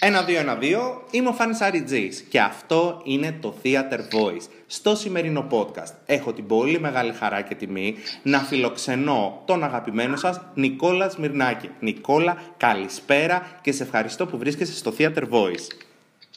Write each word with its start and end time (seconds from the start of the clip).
Ένα, 0.00 0.22
δύο, 0.22 0.38
ένα, 0.38 0.54
δύο. 0.54 1.02
Είμαι 1.10 1.28
ο 1.28 1.32
Φάνης 1.32 1.60
Αριτζής 1.60 2.20
και 2.28 2.40
αυτό 2.40 3.00
είναι 3.04 3.36
το 3.40 3.54
Theater 3.62 3.98
Voice. 4.12 4.46
Στο 4.66 4.94
σημερινό 4.96 5.46
podcast 5.50 5.92
έχω 6.06 6.32
την 6.32 6.46
πολύ 6.46 6.80
μεγάλη 6.80 7.12
χαρά 7.12 7.40
και 7.40 7.54
τιμή 7.54 7.94
να 8.22 8.38
φιλοξενώ 8.38 9.42
τον 9.44 9.64
αγαπημένο 9.64 10.16
σας 10.16 10.40
Νικόλα 10.54 11.08
Σμυρνάκη. 11.08 11.70
Νικόλα, 11.80 12.36
καλησπέρα 12.56 13.58
και 13.60 13.72
σε 13.72 13.82
ευχαριστώ 13.82 14.26
που 14.26 14.38
βρίσκεσαι 14.38 14.74
στο 14.76 14.94
Theater 14.98 15.28
Voice. 15.30 15.66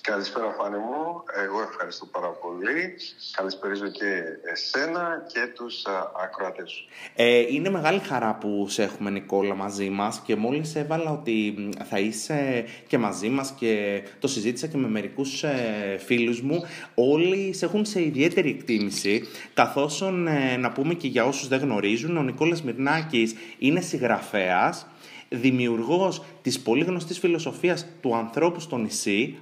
Καλησπέρα 0.01 0.51
Φάνη 0.57 0.77
μου, 0.77 1.23
εγώ 1.45 1.61
ευχαριστώ 1.61 2.05
πάρα 2.05 2.27
πολύ. 2.27 2.95
Καλησπέριζω 3.31 3.87
και 3.87 4.23
εσένα 4.51 5.25
και 5.33 5.39
τους 5.55 5.85
ακροατές 6.23 6.71
σου. 6.71 6.85
Ε, 7.15 7.39
είναι 7.39 7.69
μεγάλη 7.69 7.99
χαρά 7.99 8.35
που 8.35 8.65
σε 8.69 8.83
έχουμε 8.83 9.09
Νικόλα 9.09 9.55
μαζί 9.55 9.89
μας 9.89 10.19
και 10.19 10.35
μόλις 10.35 10.75
έβαλα 10.75 11.11
ότι 11.11 11.69
θα 11.89 11.99
είσαι 11.99 12.65
και 12.87 12.97
μαζί 12.97 13.29
μας 13.29 13.51
και 13.51 14.03
το 14.19 14.27
συζήτησα 14.27 14.67
και 14.67 14.77
με 14.77 14.87
μερικούς 14.87 15.43
ε, 15.43 15.97
φίλους 16.05 16.41
μου, 16.41 16.63
όλοι 16.95 17.53
σε 17.53 17.65
έχουν 17.65 17.85
σε 17.85 18.01
ιδιαίτερη 18.01 18.49
εκτίμηση, 18.49 19.27
καθώς 19.53 20.01
ε, 20.01 20.57
να 20.57 20.71
πούμε 20.71 20.93
και 20.93 21.07
για 21.07 21.25
όσους 21.25 21.47
δεν 21.47 21.59
γνωρίζουν, 21.59 22.17
ο 22.17 22.23
Νικόλας 22.23 22.63
Μυρνάκης 22.63 23.35
είναι 23.57 23.81
συγγραφέας, 23.81 24.87
δημιουργός 25.29 26.23
της 26.41 26.59
πολύ 26.59 26.83
γνωστής 26.83 27.19
φιλοσοφίας 27.19 27.85
του 28.01 28.15
ανθρώπου 28.15 28.59
στο 28.59 28.77
νησί, 28.77 29.37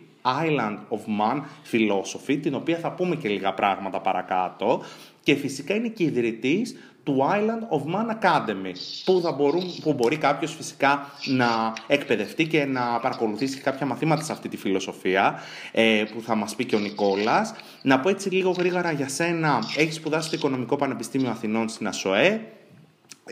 Island 0.45 0.77
of 0.89 0.99
Man 1.19 1.41
Philosophy, 1.71 2.39
την 2.41 2.55
οποία 2.55 2.77
θα 2.77 2.91
πούμε 2.91 3.15
και 3.15 3.29
λίγα 3.29 3.53
πράγματα 3.53 4.01
παρακάτω. 4.01 4.81
Και 5.23 5.35
φυσικά 5.35 5.73
είναι 5.75 5.87
και 5.87 6.03
ιδρυτής 6.03 6.75
του 7.03 7.17
Island 7.31 7.77
of 7.77 7.95
Man 7.95 8.21
Academy, 8.21 8.71
που, 9.05 9.19
θα 9.23 9.31
μπορούν, 9.31 9.63
που 9.81 9.93
μπορεί 9.93 10.17
κάποιος 10.17 10.55
φυσικά 10.55 11.09
να 11.25 11.73
εκπαιδευτεί 11.87 12.47
και 12.47 12.65
να 12.65 12.99
παρακολουθήσει 12.99 13.59
κάποια 13.59 13.85
μαθήματα 13.85 14.23
σε 14.23 14.31
αυτή 14.31 14.49
τη 14.49 14.57
φιλοσοφία, 14.57 15.39
ε, 15.71 16.03
που 16.13 16.21
θα 16.21 16.35
μας 16.35 16.55
πει 16.55 16.65
και 16.65 16.75
ο 16.75 16.79
Νικόλας. 16.79 17.53
Να 17.81 17.99
πω 17.99 18.09
έτσι 18.09 18.29
λίγο 18.29 18.51
γρήγορα 18.51 18.91
για 18.91 19.07
σένα, 19.07 19.59
έχεις 19.77 19.95
σπουδάσει 19.95 20.27
στο 20.27 20.35
Οικονομικό 20.35 20.75
Πανεπιστήμιο 20.75 21.29
Αθηνών 21.29 21.69
στην 21.69 21.87
ΑΣΟΕ, 21.87 22.56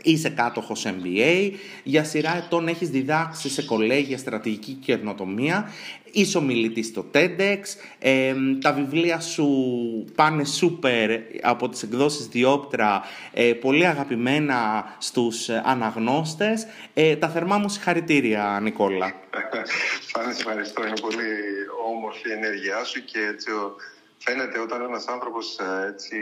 Είσαι 0.02 0.28
κάτοχος 0.28 0.86
MBA, 0.86 1.50
για 1.82 2.04
σειρά 2.04 2.36
ετών 2.36 2.68
έχεις 2.68 2.88
διδάξει 2.88 3.48
σε 3.48 3.62
κολέγια 3.62 4.18
στρατηγική 4.18 4.72
και 4.72 4.92
ερνοτομία, 4.92 5.70
είσαι 6.16 6.38
ομιλητής 6.38 6.86
στο 6.86 7.04
TEDx, 7.14 7.60
τα 8.60 8.72
βιβλία 8.72 9.20
σου 9.20 9.48
πάνε 10.14 10.44
σούπερ 10.44 11.10
από 11.42 11.68
τις 11.68 11.82
εκδόσεις 11.82 12.26
Διόπτρα, 12.26 13.02
ε, 13.32 13.52
πολύ 13.52 13.86
αγαπημένα 13.86 14.84
στους 14.98 15.48
αναγνώστες. 15.48 16.66
Ε, 16.94 17.16
τα 17.16 17.28
θερμά 17.28 17.58
μου 17.58 17.68
συγχαρητήρια, 17.68 18.58
Νικόλα. 18.62 19.14
Φάνη, 20.12 20.30
ευχαριστώ. 20.30 20.86
Είναι 20.86 21.00
πολύ 21.00 21.28
όμορφη 21.88 22.28
η 22.28 22.32
ενέργειά 22.32 22.84
σου 22.84 23.04
και 23.04 23.18
έτσι 23.18 23.50
φαίνεται 24.18 24.58
όταν 24.58 24.82
ένας 24.82 25.06
άνθρωπος 25.06 25.58
ε, 25.58 25.86
έτσι 25.88 26.16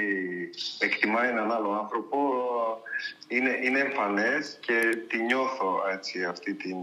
εκτιμάει 0.79 1.29
έναν 1.29 1.53
άλλο 1.53 1.71
άνθρωπο 1.73 2.19
είναι, 3.29 3.59
είναι 3.63 3.79
εμφανές 3.79 4.59
και 4.61 4.99
τη 5.09 5.23
νιώθω 5.23 5.83
έτσι 5.93 6.25
αυτή 6.25 6.55
την, 6.55 6.77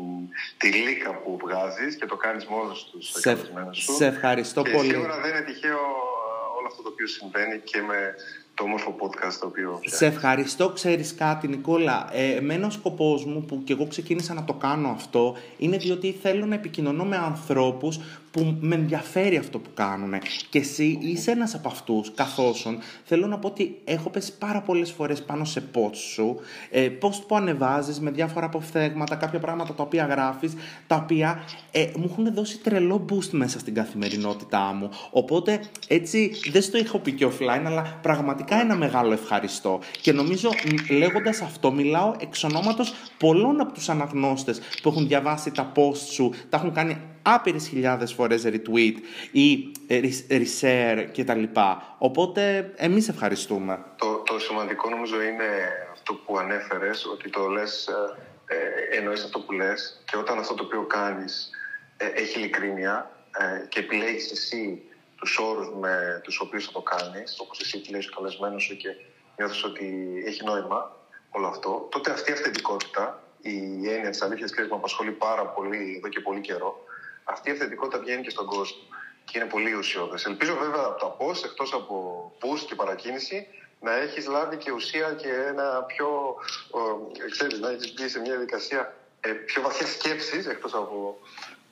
τη 0.58 0.68
λύκα 0.68 1.14
που 1.14 1.38
βγάζεις 1.42 1.96
και 1.96 2.06
το 2.06 2.16
κάνεις 2.16 2.46
μόνος 2.46 2.90
τους 2.92 3.10
σε, 3.10 3.38
σου. 3.72 3.94
Σε 3.94 4.06
ευχαριστώ 4.06 4.62
και 4.62 4.72
πολύ. 4.72 4.90
σίγουρα 4.90 5.20
δεν 5.20 5.30
είναι 5.30 5.46
τυχαίο 5.46 5.72
ε, 5.72 6.58
όλο 6.58 6.68
αυτό 6.68 6.82
το 6.82 6.90
οποίο 6.90 7.08
συμβαίνει 7.08 7.60
και 7.60 7.82
με 7.82 8.16
το 8.54 8.64
όμορφο 8.64 8.96
podcast 9.00 9.34
το 9.40 9.46
οποίο 9.46 9.80
Σε 9.86 10.06
ευχαριστώ. 10.06 10.70
Ξέρεις 10.70 11.16
κάτι 11.16 11.48
Νικόλα, 11.48 12.10
ε, 12.12 12.36
εμένα 12.36 12.68
ο 12.68 12.70
σκοπός 12.70 13.26
μου 13.26 13.46
που 13.46 13.64
και 13.64 13.74
εγώ 13.74 13.88
ξεκίνησα 13.88 14.34
να 14.34 14.44
το 14.44 14.54
κάνω 14.54 14.90
αυτό 14.90 15.38
είναι 15.58 15.78
διότι 15.78 16.12
θέλω 16.22 16.46
να 16.46 16.56
επικοινωνώ 16.56 17.06
με 17.06 17.18
ανθρώπους 17.18 18.00
που 18.32 18.58
με 18.60 18.76
ενδιαφέρει 18.76 19.38
αυτό 19.38 19.60
που 19.60 19.70
κάνουν. 19.74 20.14
Και 20.50 20.60
εσύ 20.60 20.98
είσαι 21.02 21.32
ένας 21.32 21.56
από 21.56 21.68
αυτούς, 21.68 22.12
καθώ 22.16 22.54
θέλω 23.04 23.28
να 23.28 23.40
πω 23.40 23.48
ότι 23.48 23.82
έχω 23.84 24.10
πέσει 24.10 24.38
πάρα 24.38 24.62
πολλές 24.62 24.92
φορές 24.92 25.24
πάνω 25.24 25.46
σε 25.46 25.64
post 25.74 25.96
σου, 25.96 26.40
ε, 26.70 26.90
post 27.02 27.22
που 27.28 27.36
ανεβάζεις 27.36 28.00
με 28.00 28.12
διάφορα 28.12 28.46
αποφθέγματα, 28.46 29.16
κάποια 29.16 29.40
πράγματα 29.40 29.74
τα 29.74 29.84
οποία 29.84 30.06
γράφεις, 30.06 30.54
τα 30.88 30.96
οποία 30.96 31.44
ε, 31.72 31.90
μου 31.96 32.08
έχουν 32.12 32.34
δώσει 32.34 32.58
τρελό 32.60 33.06
boost 33.10 33.30
μέσα 33.30 33.60
στην 33.60 33.74
καθημερινότητά 33.74 34.74
μου. 34.74 34.90
Οπότε 35.12 35.62
έτσι 35.88 36.32
δεν 36.52 36.62
στο 36.62 36.78
έχω 36.78 37.00
πει 37.00 37.12
και 37.12 37.28
offline, 37.28 37.64
αλλά 37.66 38.00
πραγματικά 38.02 38.60
ένα 38.60 38.76
μεγάλο 38.76 39.14
ευχαριστώ. 39.14 39.80
Και 40.02 40.12
νομίζω 40.12 40.50
λέγοντας 40.90 41.42
αυτό, 41.42 41.72
μιλάω 41.72 42.16
εξ 42.20 42.44
ονόματος 42.44 42.94
πολλών 43.18 43.62
από 43.62 43.74
τους 43.74 43.90
αναγνώστες 43.90 44.60
που 44.82 44.90
έχουν 44.90 45.08
διαβάσει 45.08 45.52
τα 45.52 45.72
post 45.76 45.98
σου, 46.12 46.34
τα 46.50 46.58
έχουν 46.58 46.74
κάνει 46.74 46.98
άπειρες 47.22 47.68
χιλιάδες 47.68 48.14
φορές 48.14 48.44
retweet 48.46 48.96
ή 49.32 49.72
reshare 50.30 51.08
κτλ. 51.18 51.44
Οπότε 51.98 52.74
εμείς 52.76 53.08
ευχαριστούμε. 53.08 53.86
Το, 53.96 54.16
το 54.16 54.40
σημαντικό 54.40 54.90
νομίζω 54.90 55.22
είναι 55.22 55.48
αυτό 55.92 56.14
που 56.14 56.38
ανέφερες, 56.38 57.06
ότι 57.06 57.30
το 57.30 57.48
λες, 57.48 57.88
ε, 58.48 58.56
ε 58.56 58.98
εννοείς 58.98 59.24
αυτό 59.24 59.40
που 59.40 59.52
λες 59.52 60.04
και 60.06 60.18
όταν 60.18 60.40
αυτό 60.40 60.54
το 60.54 60.64
οποίο 60.64 60.82
κάνεις 60.82 61.50
ε, 61.98 62.06
έχει 62.06 62.40
ειλικρίνεια 62.40 63.12
ε, 63.38 63.66
και 63.68 63.80
επιλέγεις 63.80 64.32
εσύ 64.32 64.82
τους 65.16 65.38
όρους 65.38 65.70
με 65.80 66.22
τους 66.24 66.40
οποίους 66.40 66.66
θα 66.66 66.72
το 66.72 66.82
κάνεις, 66.82 67.40
όπως 67.40 67.60
εσύ 67.60 67.78
επιλέγεις 67.78 68.08
ο 68.08 68.16
καλεσμένο 68.16 68.60
σου 68.60 68.78
και 68.78 68.90
νιώθεις 69.38 69.64
ότι 69.64 69.88
έχει 70.26 70.44
νόημα 70.44 70.96
όλο 71.30 71.48
αυτό, 71.48 71.88
τότε 71.92 72.12
αυτή 72.12 72.32
η 72.32 72.34
αυθεντικότητα, 72.34 73.24
η 73.42 73.90
έννοια 73.90 74.10
της 74.10 74.22
αλήθειας 74.22 74.52
και 74.52 74.62
μου 74.62 74.76
απασχολεί 74.76 75.12
πάρα 75.12 75.46
πολύ 75.46 75.96
εδώ 75.98 76.08
και 76.08 76.20
πολύ 76.20 76.42
καιρό, 76.42 76.84
αυτή 77.24 77.50
η 77.50 77.52
αυθεντικότητα 77.52 78.00
βγαίνει 78.00 78.22
και 78.22 78.30
στον 78.30 78.46
κόσμο 78.46 78.82
και 79.26 79.38
είναι 79.40 79.48
πολύ 79.48 79.74
ουσιώδες. 79.74 80.26
Ελπίζω 80.26 80.56
βέβαια 80.56 80.84
από 80.86 81.00
τα 81.00 81.06
πώ, 81.06 81.30
εκτός 81.46 81.74
από 81.74 81.96
boost 82.42 82.66
και 82.68 82.76
παρακίνηση, 82.76 83.48
να 83.80 83.96
έχεις 83.96 84.28
λάβει 84.28 84.58
και 84.58 84.72
ουσία 84.72 85.14
και 85.14 85.30
ένα 85.48 85.84
πιο. 85.84 86.36
ξέρεις, 87.30 87.60
να 87.60 87.70
έχεις 87.70 87.94
μπει 87.94 88.10
σε 88.10 88.20
μια 88.20 88.32
διαδικασία 88.32 88.96
ε, 89.20 89.30
πιο 89.30 89.62
βαθιάς 89.62 89.92
σκέψης, 89.92 90.46
εκτός 90.46 90.74
από 90.74 91.18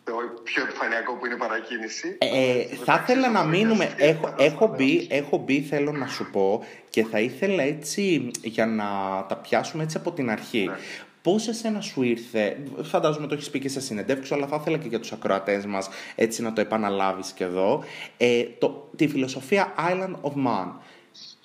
το 0.04 0.14
πιο 0.44 0.64
επιφανειακό 0.64 1.14
που 1.14 1.26
είναι 1.26 1.36
παρακίνηση. 1.36 2.18
Ε, 2.18 2.26
ε 2.26 2.76
θα 2.86 3.00
ήθελα 3.04 3.30
να 3.30 3.44
μείνουμε. 3.44 3.94
Έχω, 3.98 4.36
έχω, 4.38 4.68
μπει, 4.68 5.08
έχω 5.10 5.38
μπει, 5.38 5.62
θέλω 5.62 5.92
να 5.92 6.08
σου 6.08 6.30
πω, 6.32 6.66
και 6.90 7.04
θα 7.04 7.20
ήθελα 7.20 7.64
έτσι 7.64 8.32
για 8.42 8.66
να 8.66 8.86
τα 9.30 9.36
πιάσουμε 9.36 9.84
έτσι 9.84 9.98
από 9.98 10.12
την 10.12 10.30
αρχή. 10.30 10.66
Ναι. 10.68 10.78
Πώς 11.22 11.48
εσένα 11.48 11.82
σου 11.82 12.04
ήρθε, 12.04 12.58
φαντάζομαι 12.82 13.28
το 13.28 13.34
έχεις 13.34 13.50
πει 13.50 13.60
και 13.60 13.70
σε 13.70 13.82
συνεντεύξεις, 13.82 14.32
αλλά 14.32 14.48
θα 14.48 14.58
ήθελα 14.62 14.78
και 14.78 14.88
για 14.88 15.00
τους 15.00 15.12
ακροατές 15.12 15.66
μας 15.66 15.90
έτσι 16.16 16.42
να 16.42 16.54
το 16.54 16.62
επαναλάβεις 16.62 17.32
και 17.32 17.44
εδώ, 17.44 17.84
ε, 18.18 18.44
το, 18.44 18.90
τη 18.96 19.08
φιλοσοφία 19.08 19.74
Island 19.78 20.16
of 20.22 20.34
Man. 20.48 20.72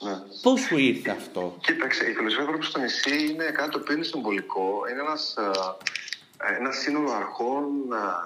Ναι. 0.00 0.12
Πώς 0.42 0.60
σου 0.60 0.78
ήρθε 0.78 1.10
αυτό, 1.10 1.56
Κοίταξε, 1.60 2.04
η 2.04 2.12
φιλοσοφία 2.12 2.44
Ευρώπη 2.44 2.64
στο 2.64 2.80
νησί 2.80 3.30
είναι 3.30 3.44
κάτι 3.44 3.70
το 3.70 3.78
οποίο 3.78 3.94
είναι 3.94 4.04
συμβολικό. 4.04 4.82
Είναι 4.90 5.00
ένας, 5.00 5.34
ε, 5.36 6.56
ένας 6.58 6.76
σύνολο 6.76 7.10
αρχών, 7.12 7.64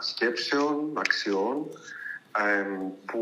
σκέψεων, 0.01 0.93
αξιών 0.99 1.67
που 3.07 3.21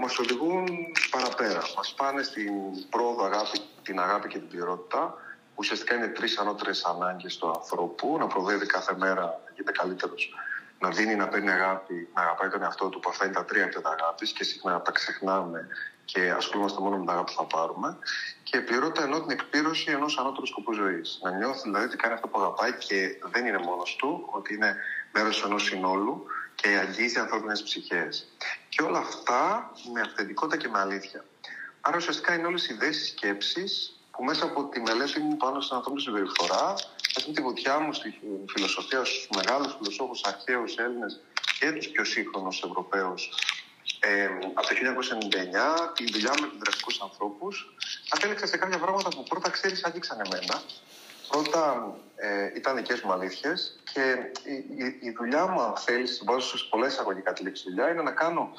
μας 0.00 0.18
οδηγούν 0.18 0.66
παραπέρα. 1.10 1.62
Μας 1.76 1.94
πάνε 1.96 2.22
στην 2.22 2.52
πρόοδο 2.90 3.24
αγάπη, 3.24 3.58
την 3.82 4.00
αγάπη 4.00 4.28
και 4.28 4.38
την 4.38 4.48
πληρότητα 4.48 5.14
ουσιαστικά 5.56 5.94
είναι 5.94 6.08
τρεις 6.08 6.38
ανώτερες 6.38 6.84
ανάγκες 6.84 7.36
του 7.36 7.48
ανθρώπου. 7.48 8.16
Να 8.18 8.26
προδεύει 8.26 8.66
κάθε 8.66 8.94
μέρα 8.96 9.22
να 9.22 9.50
γίνεται 9.54 9.72
καλύτερος, 9.72 10.34
να 10.78 10.88
δίνει, 10.90 11.14
να 11.14 11.28
παίρνει 11.28 11.50
αγάπη, 11.50 12.08
να 12.14 12.22
αγαπάει 12.22 12.48
τον 12.48 12.62
εαυτό 12.62 12.88
του, 12.88 13.00
που 13.00 13.08
αυτά 13.08 13.24
είναι 13.24 13.34
τα 13.34 13.44
τρία 13.44 13.62
επίπεδα 13.62 13.96
αγάπης 14.00 14.32
και 14.32 14.44
συχνά 14.44 14.82
τα 14.82 14.92
ξεχνάμε 14.92 15.68
και 16.04 16.30
ασχολούμαστε 16.30 16.80
μόνο 16.80 16.96
με 16.96 17.00
την 17.00 17.10
αγάπη 17.10 17.32
που 17.32 17.36
θα 17.36 17.44
πάρουμε. 17.44 17.98
Και 18.42 18.60
πληρότητα 18.60 19.04
ενώ 19.04 19.20
την 19.20 19.30
εκπλήρωση 19.30 19.90
ενός 19.90 20.18
ανώτερου 20.18 20.46
σκοπού 20.46 20.72
ζωής. 20.72 21.18
Να 21.22 21.30
νιώθει 21.30 21.60
δηλαδή 21.62 21.84
ότι 21.84 21.96
κάνει 21.96 22.14
αυτό 22.14 22.28
που 22.28 22.40
αγαπάει 22.40 22.72
και 22.72 23.18
δεν 23.32 23.46
είναι 23.46 23.58
μόνος 23.58 23.96
του, 23.96 24.28
ότι 24.30 24.54
είναι 24.54 24.76
μέρος 25.12 25.44
ενός 25.44 25.62
συνόλου 25.64 26.26
και 26.54 26.68
αγγίζει 26.68 27.18
ανθρώπινες 27.18 27.62
ψυχές. 27.62 28.28
Και 28.68 28.82
όλα 28.82 28.98
αυτά 28.98 29.70
με 29.92 30.00
αυθεντικότητα 30.00 30.56
και 30.56 30.68
με 30.68 30.78
αλήθεια. 30.78 31.24
Άρα 31.80 31.96
ουσιαστικά 31.96 32.34
είναι 32.34 32.46
όλες 32.46 32.68
οι 32.68 32.74
ιδέες, 32.74 33.06
σκέψεις 33.06 34.00
που 34.16 34.24
μέσα 34.24 34.44
από 34.44 34.64
τη 34.64 34.80
μελέτη 34.80 35.20
μου 35.20 35.36
πάνω 35.36 35.60
στην 35.60 35.76
ανθρώπινη 35.76 36.02
συμπεριφορά, 36.02 36.74
μέσα 37.14 37.26
από 37.26 37.32
τη 37.32 37.42
βουτιά 37.42 37.78
μου 37.78 37.92
στη 37.92 38.20
φιλοσοφία 38.46 39.04
στους 39.04 39.28
μεγάλους 39.36 39.76
φιλοσόφους 39.78 40.22
αρχαίους 40.24 40.76
Έλληνες 40.76 41.20
και 41.58 41.72
τους 41.72 41.88
πιο 41.88 42.04
σύγχρονους 42.04 42.62
Ευρωπαίους 42.62 43.30
ε, 44.00 44.24
από 44.54 44.66
το 44.68 44.74
1999, 45.90 45.94
τη 45.94 46.12
δουλειά 46.12 46.32
με 46.40 46.46
επιδραστικού 46.46 46.92
ανθρώπους, 47.02 47.74
κατέληξα 48.08 48.46
σε 48.46 48.56
κάποια 48.56 48.78
πράγματα 48.78 49.08
που 49.08 49.22
πρώτα 49.22 49.50
ξέρεις 49.50 49.84
άγγιξαν 49.84 50.20
εμένα. 50.20 50.62
Πρώτα 51.28 51.94
ε, 52.16 52.52
ήταν 52.54 52.76
δικές 52.76 53.00
μου 53.00 53.12
αλήθειες 53.12 53.80
και 53.92 54.16
η, 54.44 54.54
η, 54.54 54.98
η, 55.00 55.10
δουλειά 55.10 55.46
μου, 55.46 55.60
αν 55.60 55.76
θέλεις, 55.76 56.22
βάζω 56.24 56.58
σε 56.58 56.66
πολλές 56.70 56.98
αγωγικά 56.98 57.32
τη 57.32 57.42
λέξη 57.42 57.62
δουλειά, 57.68 57.90
είναι 57.90 58.02
να 58.02 58.10
κάνω 58.10 58.52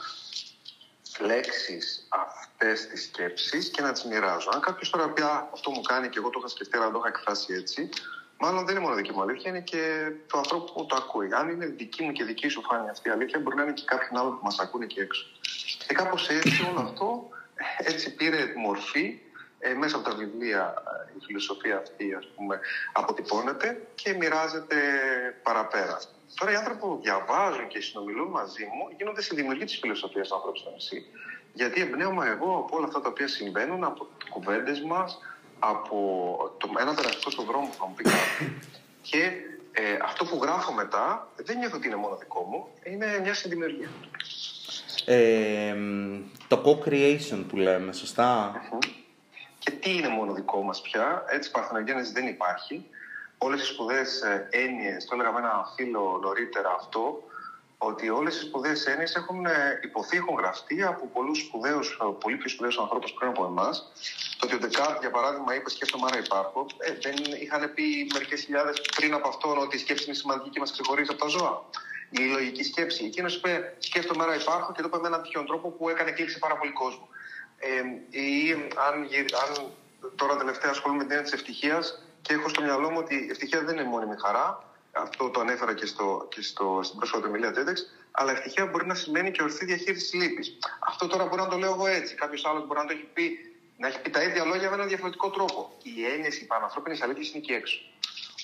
λέξεις 1.19 2.07
αυτές 2.59 2.87
τις 2.87 3.03
σκέψεις 3.03 3.69
και 3.69 3.81
να 3.81 3.91
τις 3.91 4.03
μοιράζω. 4.03 4.49
Αν 4.53 4.59
κάποιος 4.59 4.89
τώρα 4.89 5.09
πει 5.09 5.21
αυτό 5.53 5.71
μου 5.71 5.81
κάνει 5.81 6.09
και 6.09 6.17
εγώ 6.19 6.29
το 6.29 6.39
είχα 6.39 6.47
σκεφτεί 6.47 6.77
αλλά 6.77 6.91
το 6.91 6.97
είχα 6.97 7.07
εκφράσει 7.07 7.53
έτσι, 7.53 7.89
μάλλον 8.37 8.65
δεν 8.65 8.75
είναι 8.75 8.83
μόνο 8.83 8.95
δική 8.95 9.11
μου 9.11 9.21
αλήθεια, 9.21 9.49
είναι 9.49 9.61
και 9.61 10.11
του 10.27 10.37
ανθρώπου 10.37 10.73
που 10.73 10.85
το 10.85 10.95
ακούει. 10.95 11.29
Αν 11.33 11.49
είναι 11.49 11.65
δική 11.65 12.03
μου 12.03 12.11
και 12.11 12.23
δική 12.23 12.47
σου 12.47 12.61
φάνη 12.61 12.89
αυτή 12.89 13.09
η 13.09 13.11
αλήθεια, 13.11 13.39
μπορεί 13.39 13.55
να 13.55 13.63
είναι 13.63 13.73
και 13.73 13.83
κάποιον 13.85 14.19
άλλο 14.19 14.29
που 14.29 14.43
μας 14.43 14.59
ακούνε 14.59 14.83
εκεί 14.83 14.99
έξω. 14.99 15.25
Και 15.87 15.93
κάπως 15.93 16.29
έτσι 16.29 16.67
όλο 16.69 16.79
αυτό 16.79 17.29
έτσι 17.77 18.15
πήρε 18.15 18.53
μορφή 18.55 19.19
ε, 19.59 19.73
μέσα 19.73 19.95
από 19.95 20.09
τα 20.09 20.15
βιβλία 20.15 20.73
ε, 21.07 21.17
η 21.17 21.25
φιλοσοφία 21.25 21.77
αυτή 21.77 22.13
ας 22.13 22.27
πούμε, 22.35 22.59
αποτυπώνεται 22.93 23.87
και 23.95 24.13
μοιράζεται 24.13 24.77
παραπέρα. 25.43 25.99
Τώρα 26.35 26.51
οι 26.51 26.55
άνθρωποι 26.55 26.79
που 26.79 26.99
διαβάζουν 27.01 27.67
και 27.67 27.81
συνομιλούν 27.81 28.29
μαζί 28.29 28.63
μου 28.63 28.95
γίνονται 28.97 29.21
συνδημιουργοί 29.21 29.65
της 29.65 29.79
φιλοσοφίας 29.79 30.27
του 30.27 30.35
ανθρώπου 30.35 30.57
στο 30.57 30.71
νησί. 30.71 31.05
Γιατί 31.57 31.81
εμπνέομαι 31.81 32.25
εγώ 32.27 32.57
από 32.57 32.77
όλα 32.77 32.85
αυτά 32.85 33.01
τα 33.01 33.09
οποία 33.09 33.27
συμβαίνουν, 33.27 33.83
από 33.83 34.07
τις 34.17 34.29
κουβέντες 34.29 34.81
μας, 34.81 35.19
από 35.59 35.97
το, 36.57 36.69
ένα 36.79 36.93
περαστικό 36.93 37.29
στον 37.29 37.45
δρόμο 37.45 37.67
που 37.67 37.73
θα 37.73 37.85
μου 37.85 37.93
πει 37.93 38.03
κάτι. 38.03 38.53
Και 39.09 39.31
ε, 39.71 39.97
αυτό 40.01 40.25
που 40.25 40.39
γράφω 40.41 40.73
μετά 40.73 41.27
δεν 41.35 41.57
νιώθω 41.57 41.75
ότι 41.77 41.87
είναι 41.87 41.95
μόνο 41.95 42.15
δικό 42.15 42.41
μου, 42.41 42.67
είναι 42.83 43.19
μια 43.21 43.33
συνδημιουργία. 43.33 43.89
Ε, 45.05 45.75
το 46.47 46.61
co-creation 46.65 47.43
που 47.49 47.55
λέμε, 47.55 47.91
Και 49.59 49.71
τι 49.71 49.95
είναι 49.97 50.09
μόνο 50.09 50.33
δικό 50.33 50.61
μας 50.61 50.81
πια, 50.81 51.25
έτσι 51.27 51.51
παρθενογέννησης 51.51 52.11
δεν 52.11 52.27
υπάρχει. 52.27 52.85
Όλες 53.37 53.61
οι 53.61 53.65
σπουδαίες 53.65 54.21
ε, 54.21 54.47
έννοιες, 54.51 55.05
το 55.05 55.15
έλεγα 55.15 55.31
με 55.31 55.39
ένα 55.39 55.73
φίλο 55.75 56.19
νωρίτερα 56.21 56.75
αυτό, 56.79 57.23
ότι 57.77 58.09
όλες 58.09 58.35
οι 58.35 58.45
σπουδαίες 58.45 58.85
έννοιες 58.85 59.15
έχουν 59.15 59.45
ε, 59.45 59.79
υποθεί, 59.83 60.17
έχουν 60.17 60.35
γραφτεί 60.35 60.83
από 60.83 61.07
πολλούς 61.07 61.39
σπουδαίους, 61.39 61.99
ε, 62.01 62.05
πολύ 62.19 62.35
πιο 62.37 62.49
σπουδαίους 62.49 62.77
ανθρώπους 62.79 63.11
πριν 63.11 63.29
από 63.29 63.45
εμάς. 63.45 63.91
Το 64.37 64.45
ότι 64.45 64.55
ο 64.55 64.59
Ντεκάρτ, 64.59 64.99
για 64.99 65.11
παράδειγμα, 65.11 65.55
είπε 65.55 65.69
σκέφτομαι 65.69 66.05
άρα 66.09 66.19
υπάρχω, 66.19 66.65
ε, 66.77 66.93
δεν 67.01 67.15
είχαν 67.41 67.73
πει 67.73 67.83
μερικές 68.13 68.41
χιλιάδες 68.43 68.81
πριν 68.95 69.13
από 69.13 69.27
αυτόν 69.27 69.57
ότι 69.57 69.75
η 69.75 69.79
σκέψη 69.79 70.03
είναι 70.05 70.13
σημαντική 70.13 70.49
και 70.49 70.59
μας 70.59 70.71
ξεχωρίζει 70.71 71.09
από 71.11 71.19
τα 71.19 71.27
ζώα. 71.27 71.65
Η 72.09 72.19
λογική 72.19 72.63
σκέψη. 72.63 73.05
Εκείνος 73.05 73.35
είπε 73.35 73.75
σκέφτομαι 73.79 74.23
άρα 74.23 74.35
υπάρχω 74.35 74.71
και 74.71 74.81
το 74.81 74.87
είπε 74.87 74.99
με 75.01 75.07
έναν 75.07 75.21
τέτοιο 75.21 75.43
τρόπο 75.43 75.69
που 75.69 75.89
έκανε 75.89 76.11
κλίξη 76.11 76.39
πάρα 76.39 76.57
πολύ 76.57 76.71
κόσμο. 76.71 77.07
Ε, 77.57 77.69
ή 78.19 78.51
αν, 78.87 78.95
αν 79.43 79.71
τώρα 80.15 80.37
τελευταία 80.37 80.71
ασχολούμαι 80.71 81.03
με 81.03 81.07
την 81.07 81.17
έννοια 81.17 81.31
της 81.31 81.39
ευτυχίας 81.39 82.03
και 82.21 82.33
έχω 82.33 82.49
στο 82.49 82.61
μυαλό 82.61 82.89
μου 82.89 82.97
ότι 82.97 83.15
η 83.15 83.27
ευτυχία 83.31 83.61
δεν 83.63 83.77
είναι 83.77 83.87
μόνιμη 83.87 84.15
χαρά, 84.23 84.66
αυτό 85.01 85.29
το 85.29 85.39
ανέφερα 85.39 85.73
και, 85.73 85.85
στο, 85.85 86.27
και 86.29 86.41
στο, 86.41 86.79
στην 86.83 86.97
πρόσφατη 86.97 87.27
ομιλία 87.27 87.51
TEDx, 87.55 87.75
αλλά 88.11 88.31
ευτυχία 88.31 88.65
μπορεί 88.65 88.85
να 88.85 88.95
σημαίνει 88.95 89.31
και 89.31 89.43
ορθή 89.43 89.65
διαχείριση 89.65 90.17
λύπης. 90.17 90.57
Αυτό 90.79 91.07
τώρα 91.07 91.25
μπορεί 91.25 91.41
να 91.41 91.47
το 91.47 91.57
λέω 91.57 91.73
εγώ 91.73 91.87
έτσι. 91.87 92.15
Κάποιος 92.15 92.45
άλλος 92.45 92.67
μπορεί 92.67 92.79
να 92.79 92.85
το 92.85 92.93
έχει 92.93 93.07
πει, 93.13 93.55
να 93.77 93.87
έχει 93.87 94.01
πει 94.01 94.09
τα 94.09 94.23
ίδια 94.23 94.45
λόγια 94.45 94.69
με 94.69 94.75
έναν 94.75 94.87
διαφορετικό 94.87 95.29
τρόπο. 95.29 95.77
Η 95.83 96.05
έννοια 96.05 96.29
η 96.41 96.45
πανανθρώπινης 96.45 97.01
αλήθειας 97.01 97.29
είναι 97.29 97.37
εκεί 97.37 97.53
έξω. 97.53 97.79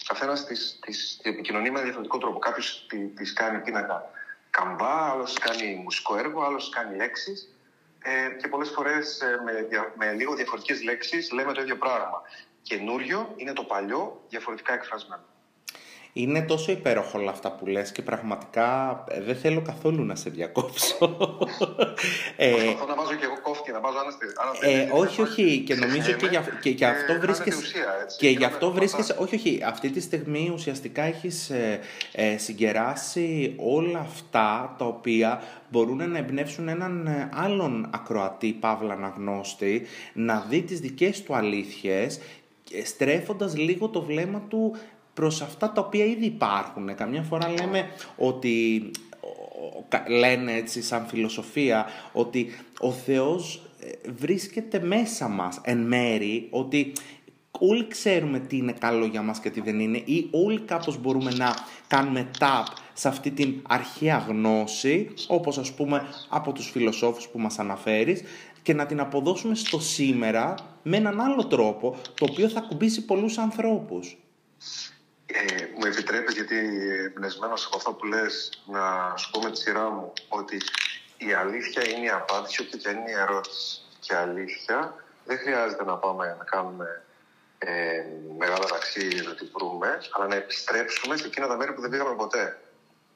Ο 0.01 0.13
καθένας 0.13 0.45
της 0.45 1.19
επικοινωνεί 1.23 1.71
με 1.71 1.81
διαφορετικό 1.81 2.17
τρόπο. 2.17 2.39
Κάποιος 2.39 2.85
τη 3.15 3.33
κάνει 3.33 3.59
πίνακα 3.59 4.11
καμπά, 4.49 5.09
άλλος 5.11 5.33
κάνει 5.39 5.75
μουσικό 5.83 6.17
έργο, 6.17 6.41
άλλος 6.41 6.69
κάνει 6.69 6.95
λέξεις. 6.95 7.47
Ε, 8.03 8.29
και 8.41 8.47
πολλές 8.47 8.69
φορές 8.69 9.21
ε, 9.21 9.41
με, 9.43 9.67
με 9.97 10.13
λίγο 10.13 10.33
διαφορετικές 10.35 10.83
λέξεις 10.83 11.31
λέμε 11.31 11.53
το 11.53 11.61
ίδιο 11.61 11.77
πράγμα. 11.77 12.21
Καινούριο 12.61 13.33
είναι 13.35 13.53
το 13.53 13.63
παλιό 13.63 14.21
διαφορετικά 14.29 14.73
εκφρασμένο. 14.73 15.23
Είναι 16.13 16.41
τόσο 16.41 16.71
υπέροχο 16.71 17.19
όλα 17.19 17.31
αυτά 17.31 17.51
που 17.51 17.65
λες 17.65 17.91
και 17.91 18.01
πραγματικά 18.01 19.03
ε, 19.07 19.21
δεν 19.21 19.35
θέλω 19.35 19.61
καθόλου 19.61 20.03
να 20.05 20.15
σε 20.15 20.29
διακόψω. 20.29 20.95
ε, 22.37 22.51
Προσπαθώ 22.51 22.85
να 22.85 22.95
βάζω 22.95 23.15
και 23.15 23.25
εγώ 23.25 23.41
κόφτη, 23.41 23.71
να 23.71 23.79
βάζω 23.79 23.97
ε, 24.61 24.89
Όχι, 24.93 25.21
όχι, 25.21 25.63
και 25.65 25.75
νομίζω 25.75 26.11
και 26.11 26.25
για, 26.25 26.59
και 26.61 26.69
για 26.69 26.89
αυτό 26.89 27.19
βρίσκεσαι... 27.19 27.61
Και 28.17 28.29
γι' 28.29 28.45
αυτό 28.45 28.71
βρίσκεσαι... 28.71 29.15
Όχι, 29.19 29.35
όχι, 29.35 29.61
αυτή 29.65 29.89
τη 29.89 29.99
στιγμή 29.99 30.51
ουσιαστικά 30.53 31.01
έχεις 31.01 31.49
ε, 31.49 31.79
ε, 32.11 32.37
συγκεράσει 32.37 33.55
όλα 33.57 33.99
αυτά 33.99 34.75
τα 34.77 34.85
οποία 34.85 35.41
μπορούν 35.69 36.09
να 36.09 36.17
εμπνεύσουν 36.17 36.67
έναν 36.67 37.07
ε, 37.07 37.29
άλλον 37.33 37.89
ακροατή, 37.93 38.51
παύλα 38.51 38.93
αναγνώστη, 38.93 39.85
να 40.13 40.45
δει 40.49 40.61
τις 40.61 40.79
δικές 40.79 41.23
του 41.23 41.35
αλήθειες 41.35 42.19
στρέφοντας 42.83 43.57
λίγο 43.57 43.87
το 43.87 44.01
βλέμμα 44.01 44.41
του 44.49 44.75
προς 45.13 45.41
αυτά 45.41 45.71
τα 45.71 45.81
οποία 45.81 46.05
ήδη 46.05 46.25
υπάρχουν. 46.25 46.95
Καμιά 46.95 47.21
φορά 47.21 47.49
λέμε 47.49 47.87
ότι, 48.17 48.91
λένε 50.07 50.53
έτσι 50.53 50.81
σαν 50.81 51.05
φιλοσοφία, 51.07 51.85
ότι 52.11 52.47
ο 52.79 52.91
Θεός 52.91 53.61
ε, 53.79 54.11
βρίσκεται 54.11 54.79
μέσα 54.79 55.27
μας 55.27 55.59
εν 55.63 55.77
μέρη, 55.77 56.47
ότι 56.51 56.93
όλοι 57.59 57.87
ξέρουμε 57.87 58.39
τι 58.39 58.57
είναι 58.57 58.71
καλό 58.71 59.05
για 59.05 59.21
μας 59.21 59.39
και 59.39 59.49
τι 59.49 59.61
δεν 59.61 59.79
είναι 59.79 59.97
ή 59.97 60.27
όλοι 60.31 60.59
κάπως 60.59 61.01
μπορούμε 61.01 61.31
να 61.31 61.53
κάνουμε 61.87 62.29
tap 62.39 62.63
σε 62.93 63.07
αυτή 63.07 63.31
την 63.31 63.61
αρχαία 63.67 64.17
γνώση, 64.17 65.13
όπως 65.27 65.57
ας 65.57 65.73
πούμε 65.73 66.01
από 66.29 66.51
τους 66.51 66.69
φιλοσόφους 66.69 67.27
που 67.27 67.39
μας 67.39 67.59
αναφέρεις, 67.59 68.23
και 68.61 68.73
να 68.73 68.85
την 68.85 68.99
αποδώσουμε 68.99 69.55
στο 69.55 69.79
σήμερα 69.79 70.55
με 70.83 70.97
έναν 70.97 71.21
άλλο 71.21 71.45
τρόπο, 71.45 71.95
το 72.13 72.27
οποίο 72.31 72.49
θα 72.49 72.59
κουμπίσει 72.59 73.05
πολλούς 73.05 73.37
ανθρώπους. 73.37 74.17
Ε, 75.35 75.67
μου 75.75 75.85
επιτρέπεις, 75.85 76.33
γιατί 76.33 76.57
εμπνευσμένος 77.05 77.65
από 77.65 77.75
αυτό 77.75 77.93
που 77.93 78.05
λες, 78.05 78.49
να 78.65 79.13
σου 79.17 79.31
πω 79.31 79.39
με 79.39 79.51
τη 79.51 79.57
σειρά 79.57 79.89
μου 79.89 80.13
ότι 80.27 80.57
η 81.17 81.33
αλήθεια 81.33 81.89
είναι 81.89 82.05
η 82.05 82.09
απάντηση, 82.09 82.61
όποια 82.61 82.77
και 82.77 82.89
είναι 82.89 83.11
η 83.11 83.13
ερώτηση. 83.13 83.81
Και 83.99 84.15
αλήθεια 84.15 84.95
δεν 85.25 85.37
χρειάζεται 85.37 85.83
να 85.83 85.97
πάμε 85.97 86.35
να 86.39 86.43
κάνουμε 86.43 87.03
ε, 87.57 88.03
μεγάλα 88.37 88.65
ταξίδια, 88.65 89.23
να 89.23 89.35
την 89.35 89.49
βρούμε, 89.53 90.01
αλλά 90.11 90.27
να 90.27 90.35
επιστρέψουμε 90.35 91.17
σε 91.17 91.25
εκείνα 91.27 91.47
τα 91.47 91.57
μέρη 91.57 91.73
που 91.73 91.81
δεν 91.81 91.89
πήγαμε 91.89 92.15
ποτέ. 92.15 92.59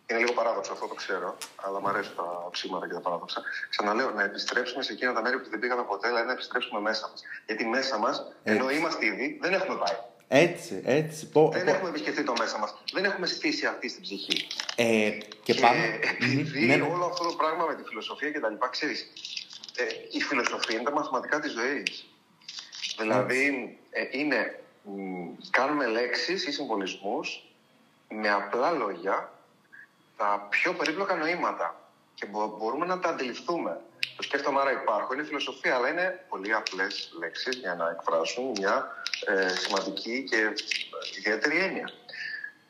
Είναι 0.06 0.20
λίγο 0.20 0.34
παράδοξο 0.34 0.72
αυτό, 0.72 0.88
το 0.88 0.94
ξέρω, 0.94 1.38
αλλά 1.56 1.80
μου 1.82 1.88
αρέσουν 1.88 2.16
τα 2.16 2.44
οξύματα 2.46 2.88
και 2.88 2.94
τα 2.94 3.00
παράδοξα. 3.00 3.42
Ξαναλέω, 3.70 4.12
να 4.12 4.24
επιστρέψουμε 4.24 4.84
σε 4.84 4.94
εκείνα 4.94 5.14
τα 5.14 5.22
μέρη 5.22 5.40
που 5.40 5.50
δεν 5.50 5.60
πήγαμε 5.60 5.84
ποτέ, 5.84 6.08
δηλαδή 6.08 6.26
να 6.26 6.32
επιστρέψουμε 6.32 6.80
μέσα 6.80 7.08
μας. 7.10 7.24
Γιατί 7.46 7.66
μέσα 7.66 7.98
μας, 7.98 8.32
ενώ 8.44 8.70
είμαστε 8.70 9.06
ήδη, 9.06 9.40
δεν 9.42 9.54
έχουμε 9.54 9.76
πάει. 9.76 9.98
Έτσι, 10.28 10.82
έτσι. 10.86 11.30
δεν 11.52 11.68
έχουμε 11.68 11.90
επισκεφτεί 11.90 12.24
το 12.24 12.34
μέσα 12.40 12.58
μας. 12.58 12.84
Δεν 12.94 13.06
έχουμε 13.06 13.28
στήσει 13.28 13.66
αυτή 13.66 13.90
στην 13.90 14.02
ψυχή. 14.02 14.48
Ε, 14.76 15.10
και, 15.10 15.54
και 15.54 15.54
πάμε. 15.54 16.00
Επειδή 16.22 16.66
ναι, 16.66 16.76
ναι. 16.76 16.84
όλο 16.84 17.06
αυτό 17.06 17.24
το 17.24 17.34
πράγμα 17.34 17.66
με 17.66 17.76
τη 17.76 17.84
φιλοσοφία 17.84 18.32
και 18.32 18.40
τα 18.40 18.50
λοιπά, 18.50 18.68
ξέρεις, 18.68 19.12
ε, 19.78 19.84
η 20.12 20.22
φιλοσοφία 20.22 20.76
είναι 20.76 20.90
τα 20.90 20.92
μαθηματικά 20.92 21.40
της 21.40 21.52
ζωής. 21.52 22.08
Δηλαδή, 22.98 23.78
ε, 23.90 24.02
είναι, 24.12 24.60
κάνουμε 25.50 25.86
λέξεις 25.86 26.46
ή 26.46 26.52
συμβολισμούς 26.52 27.44
με 28.10 28.30
απλά 28.30 28.72
λόγια 28.72 29.32
τα 30.18 30.48
πιο 30.50 30.74
περίπλοκα 30.74 31.16
νοήματα 31.16 31.90
και 32.14 32.26
μπορούμε 32.58 32.86
να 32.86 33.00
τα 33.00 33.10
αντιληφθούμε. 33.10 33.82
Το 34.16 34.24
σκέφτομαι 34.24 34.62
άρα 34.62 34.72
υπάρχω. 34.72 35.14
Είναι 35.14 35.24
φιλοσοφία, 35.24 35.76
αλλά 35.76 35.90
είναι 35.90 36.26
πολύ 36.30 36.54
απλές 36.54 37.14
λέξεις 37.20 37.56
για 37.56 37.76
να 37.76 37.90
εκφράσουν 37.90 38.52
μια 38.58 39.04
ε, 39.26 39.48
σημαντική 39.48 40.24
και 40.30 40.54
ιδιαίτερη 41.18 41.58
έννοια. 41.58 41.92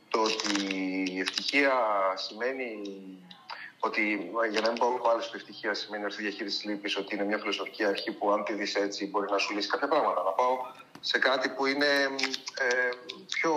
Το 0.09 0.21
ότι 0.21 0.63
η 1.11 1.19
ευτυχία 1.19 1.73
σημαίνει 2.15 2.81
ότι, 3.79 4.31
για 4.51 4.61
να 4.61 4.67
μην 4.67 4.79
πω 4.79 4.85
εγώ 4.85 5.09
άλλο 5.09 5.19
που 5.19 5.35
ευτυχία 5.35 5.73
σημαίνει 5.73 6.03
ορθή 6.03 6.21
διαχείριση 6.21 6.67
λύπη, 6.67 6.97
ότι 6.97 7.15
είναι 7.15 7.23
μια 7.23 7.37
φιλοσοφική 7.37 7.85
αρχή 7.85 8.11
που 8.11 8.31
αν 8.31 8.43
τη 8.43 8.53
δεις 8.53 8.75
έτσι 8.75 9.07
μπορεί 9.07 9.31
να 9.31 9.37
σου 9.37 9.53
λύσει 9.53 9.67
κάποια 9.69 9.87
πράγματα. 9.87 10.23
Να 10.23 10.31
πάω 10.31 10.57
σε 10.99 11.19
κάτι 11.19 11.49
που 11.49 11.65
είναι 11.65 11.85
ε, 12.57 12.89
πιο 13.27 13.53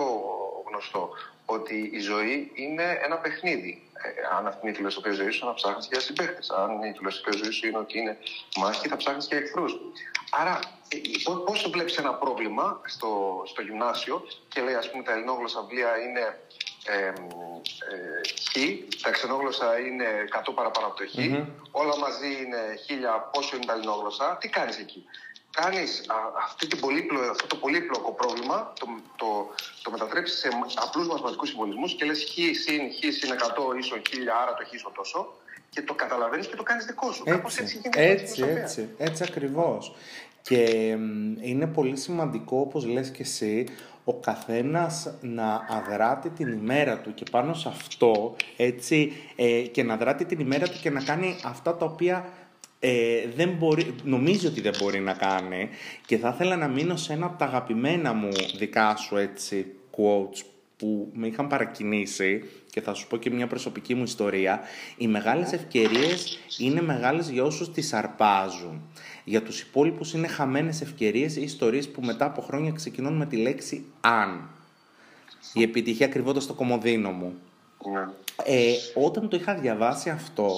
γνωστό. 0.67 1.09
Ότι 1.45 1.89
η 1.93 1.99
ζωή 1.99 2.51
είναι 2.53 2.99
ένα 3.03 3.17
παιχνίδι. 3.17 3.83
Ε, 3.93 4.35
αν 4.37 4.47
αυτή 4.47 4.59
είναι 4.61 4.71
η 4.71 4.75
φιλοσοφία 4.75 5.11
ζωής 5.11 5.35
σου, 5.35 5.45
να 5.45 5.53
ψάχνεις 5.53 5.87
για 5.87 5.99
συμπαίχτε. 5.99 6.39
Αν 6.57 6.83
η 6.83 6.93
φιλοσοφία 6.97 7.33
ζωής 7.43 7.55
σου 7.55 7.67
είναι 7.67 7.77
ότι 7.77 7.99
είναι 7.99 8.17
μάχη, 8.57 8.87
θα 8.87 8.97
ψάχνεις 8.97 9.27
για 9.27 9.37
εχθρούς. 9.37 9.73
Άρα, 10.33 10.59
ε, 10.87 10.97
πώς 11.45 11.69
βλέπεις 11.71 11.97
ένα 11.97 12.13
πρόβλημα 12.13 12.81
στο, 12.85 13.41
στο 13.45 13.61
γυμνάσιο 13.61 14.23
και 14.47 14.61
λέει, 14.61 14.73
ας 14.73 14.91
πούμε, 14.91 15.03
τα 15.03 15.11
ελληνόγλωσσα 15.11 15.61
βιβλία 15.61 15.97
είναι 15.97 16.39
ε, 16.85 17.05
ε, 17.05 17.13
χ, 18.49 18.53
τα 19.01 19.11
ξενόγλωσσα 19.11 19.79
είναι 19.79 20.05
100 20.47 20.53
παραπάνω 20.55 20.87
από 20.87 20.95
το 20.97 21.03
χ, 21.07 21.13
mm-hmm. 21.17 21.45
όλα 21.71 21.97
μαζί 21.97 22.31
είναι 22.43 22.79
χίλια, 22.85 23.29
πόσο 23.33 23.55
είναι 23.55 23.65
τα 23.65 23.73
ελληνόγλωσσα, 23.73 24.37
τι 24.39 24.49
κάνεις 24.49 24.77
εκεί; 24.77 25.05
Κάνεις 25.51 26.05
αυτό 26.37 26.67
το 27.47 27.55
πολύπλοκο 27.55 28.11
πρόβλημα, 28.13 28.73
το, 28.79 28.87
το, 29.15 29.49
το 29.83 29.91
μετατρέψεις 29.91 30.39
σε 30.39 30.49
απλούς 30.75 31.07
μαθηματικούς 31.07 31.49
συμβολισμούς 31.49 31.93
και 31.95 32.05
λες 32.05 32.23
χ 32.23 32.33
συν 32.33 32.81
χ 32.91 33.13
συν 33.13 33.31
100 33.73 33.77
ίσο 33.79 34.01
χίλια, 34.09 34.35
άρα 34.35 34.53
το 34.53 34.65
χ 34.65 34.73
ίσο 34.73 34.91
τόσο 34.95 35.33
και 35.73 35.81
το 35.81 35.93
καταλαβαίνεις 35.93 36.47
και 36.47 36.55
το 36.55 36.63
κάνεις 36.63 36.85
δικό 36.85 37.11
σου. 37.11 37.23
Έτσι, 37.25 37.61
έτσι 37.61 37.79
γίνεται. 37.81 38.11
Έτσι, 38.11 38.43
έτσι, 38.43 38.89
έτσι 38.97 39.23
ακριβώς. 39.27 39.95
Και 40.41 40.63
είναι 41.39 41.67
πολύ 41.67 41.97
σημαντικό, 41.97 42.59
όπως 42.59 42.85
λες 42.85 43.09
και 43.09 43.21
εσύ, 43.21 43.67
ο 44.03 44.13
καθένας 44.13 45.13
να 45.21 45.65
αδράτη 45.69 46.29
την 46.29 46.51
ημέρα 46.51 46.97
του 46.97 47.13
και 47.13 47.25
πάνω 47.31 47.53
σε 47.53 47.69
αυτό, 47.69 48.35
έτσι, 48.57 49.13
ε, 49.35 49.61
και 49.61 49.83
να 49.83 49.93
αδράτη 49.93 50.25
την 50.25 50.39
ημέρα 50.39 50.67
του 50.67 50.79
και 50.81 50.89
να 50.89 51.03
κάνει 51.03 51.35
αυτά 51.43 51.75
τα 51.75 51.85
οποία 51.85 52.25
ε, 52.79 53.27
δεν 53.35 53.49
μπορεί, 53.49 53.95
νομίζει 54.03 54.47
ότι 54.47 54.61
δεν 54.61 54.73
μπορεί 54.79 54.99
να 54.99 55.13
κάνει 55.13 55.69
και 56.05 56.17
θα 56.17 56.31
ήθελα 56.33 56.55
να 56.55 56.67
μείνω 56.67 56.95
σε 56.95 57.13
ένα 57.13 57.25
από 57.25 57.37
τα 57.37 57.45
αγαπημένα 57.45 58.13
μου 58.13 58.29
δικά 58.57 58.95
σου 58.95 59.17
έτσι 59.17 59.73
quotes 59.97 60.43
που 60.77 61.09
με 61.13 61.27
είχαν 61.27 61.47
παρακινήσει 61.47 62.43
και 62.71 62.81
θα 62.81 62.93
σου 62.93 63.07
πω 63.07 63.17
και 63.17 63.29
μια 63.29 63.47
προσωπική 63.47 63.95
μου 63.95 64.03
ιστορία, 64.03 64.61
οι 64.97 65.07
μεγάλες 65.07 65.51
ευκαιρίες 65.51 66.39
είναι 66.57 66.81
μεγάλες 66.81 67.29
για 67.29 67.43
όσους 67.43 67.71
τις 67.71 67.93
αρπάζουν. 67.93 68.81
Για 69.23 69.41
τους 69.43 69.61
υπόλοιπους 69.61 70.13
είναι 70.13 70.27
χαμένες 70.27 70.81
ευκαιρίες 70.81 71.35
ή 71.35 71.41
ιστορίες 71.41 71.89
που 71.89 72.01
μετά 72.01 72.25
από 72.25 72.41
χρόνια 72.41 72.71
ξεκινούν 72.71 73.13
με 73.13 73.25
τη 73.25 73.37
λέξη 73.37 73.85
«αν». 74.01 74.49
Η 75.53 75.61
επιτυχία 75.61 76.07
κρυβόταν 76.07 76.41
στο 76.41 76.53
κομμωδίνο 76.53 77.11
μου. 77.11 77.33
Ναι. 77.93 78.01
Ε, 78.43 78.73
όταν 78.95 79.29
το 79.29 79.37
είχα 79.37 79.53
διαβάσει 79.55 80.09
αυτό, 80.09 80.51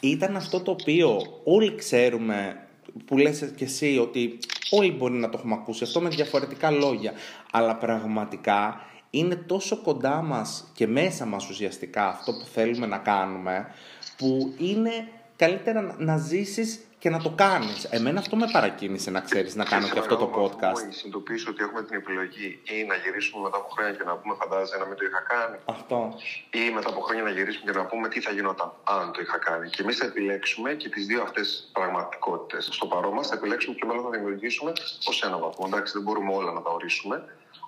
ήταν 0.00 0.36
αυτό 0.36 0.60
το 0.60 0.70
οποίο 0.70 1.22
όλοι 1.44 1.74
ξέρουμε, 1.74 2.66
που 3.04 3.18
λες 3.18 3.52
και 3.56 3.64
εσύ, 3.64 3.98
ότι 3.98 4.38
όλοι 4.70 4.92
μπορεί 4.92 5.14
να 5.14 5.28
το 5.28 5.38
έχουμε 5.38 5.54
ακούσει 5.54 5.84
αυτό 5.84 6.00
με 6.00 6.08
διαφορετικά 6.08 6.70
λόγια, 6.70 7.12
αλλά 7.50 7.76
πραγματικά 7.76 8.80
είναι 9.18 9.36
τόσο 9.36 9.76
κοντά 9.82 10.22
μας 10.22 10.64
και 10.74 10.86
μέσα 10.86 11.24
μας 11.26 11.48
ουσιαστικά 11.48 12.06
αυτό 12.08 12.32
που 12.32 12.46
θέλουμε 12.52 12.86
να 12.86 12.98
κάνουμε, 12.98 13.74
που 14.16 14.54
είναι 14.58 15.08
καλύτερα 15.36 15.80
να- 15.80 15.94
να 15.98 16.16
ζήσεις 16.16 16.80
και 16.98 17.10
να 17.10 17.18
το 17.22 17.30
κάνεις. 17.30 17.84
Εμένα 17.84 18.18
αυτό 18.18 18.36
με 18.36 18.46
παρακίνησε 18.52 19.10
να 19.10 19.20
ξέρεις 19.20 19.54
να 19.54 19.64
κάνω 19.64 19.88
και 19.88 19.98
αυτό 19.98 20.16
το 20.16 20.30
Εγώ, 20.32 20.44
αφού 20.44 20.56
podcast. 20.56 20.78
συνειδητοποιήσω 20.90 21.50
ότι 21.50 21.62
έχουμε 21.62 21.82
την 21.82 21.96
επιλογή 21.96 22.60
ή 22.76 22.84
να 22.84 22.94
γυρίσουμε 22.94 23.42
μετά 23.42 23.56
από 23.56 23.68
χρόνια 23.74 23.92
και 23.92 24.04
να 24.04 24.14
πούμε 24.16 24.34
φαντάζεσαι 24.40 24.76
να 24.78 24.86
μην 24.86 24.96
το 24.96 25.04
είχα 25.04 25.20
κάνει 25.34 25.56
Αυτό. 25.64 25.98
ή 26.50 26.70
μετά 26.74 26.88
από 26.88 27.00
χρόνια 27.00 27.22
να 27.22 27.30
γυρίσουμε 27.30 27.72
και 27.72 27.78
να 27.78 27.86
πούμε 27.86 28.08
τι 28.08 28.20
θα 28.20 28.30
γινόταν 28.30 28.72
αν 28.84 29.12
το 29.12 29.20
είχα 29.20 29.38
κάνει. 29.38 29.68
Και 29.70 29.82
εμείς 29.82 29.96
θα 29.98 30.06
επιλέξουμε 30.06 30.74
και 30.74 30.88
τις 30.88 31.06
δύο 31.06 31.22
αυτές 31.22 31.70
πραγματικότητες. 31.72 32.68
Στο 32.72 32.86
παρόν 32.86 33.12
μας 33.12 33.26
θα 33.28 33.34
επιλέξουμε 33.34 33.74
ποιο 33.76 33.86
μέλλον 33.88 34.02
θα 34.04 34.10
δημιουργήσουμε 34.10 34.70
ω 35.10 35.12
ένα 35.26 35.38
βαθμό. 35.38 35.64
Εντάξει, 35.68 35.92
δεν 35.96 36.02
μπορούμε 36.02 36.32
όλα 36.34 36.52
να 36.52 36.62
τα 36.62 36.70
ορίσουμε, 36.70 37.16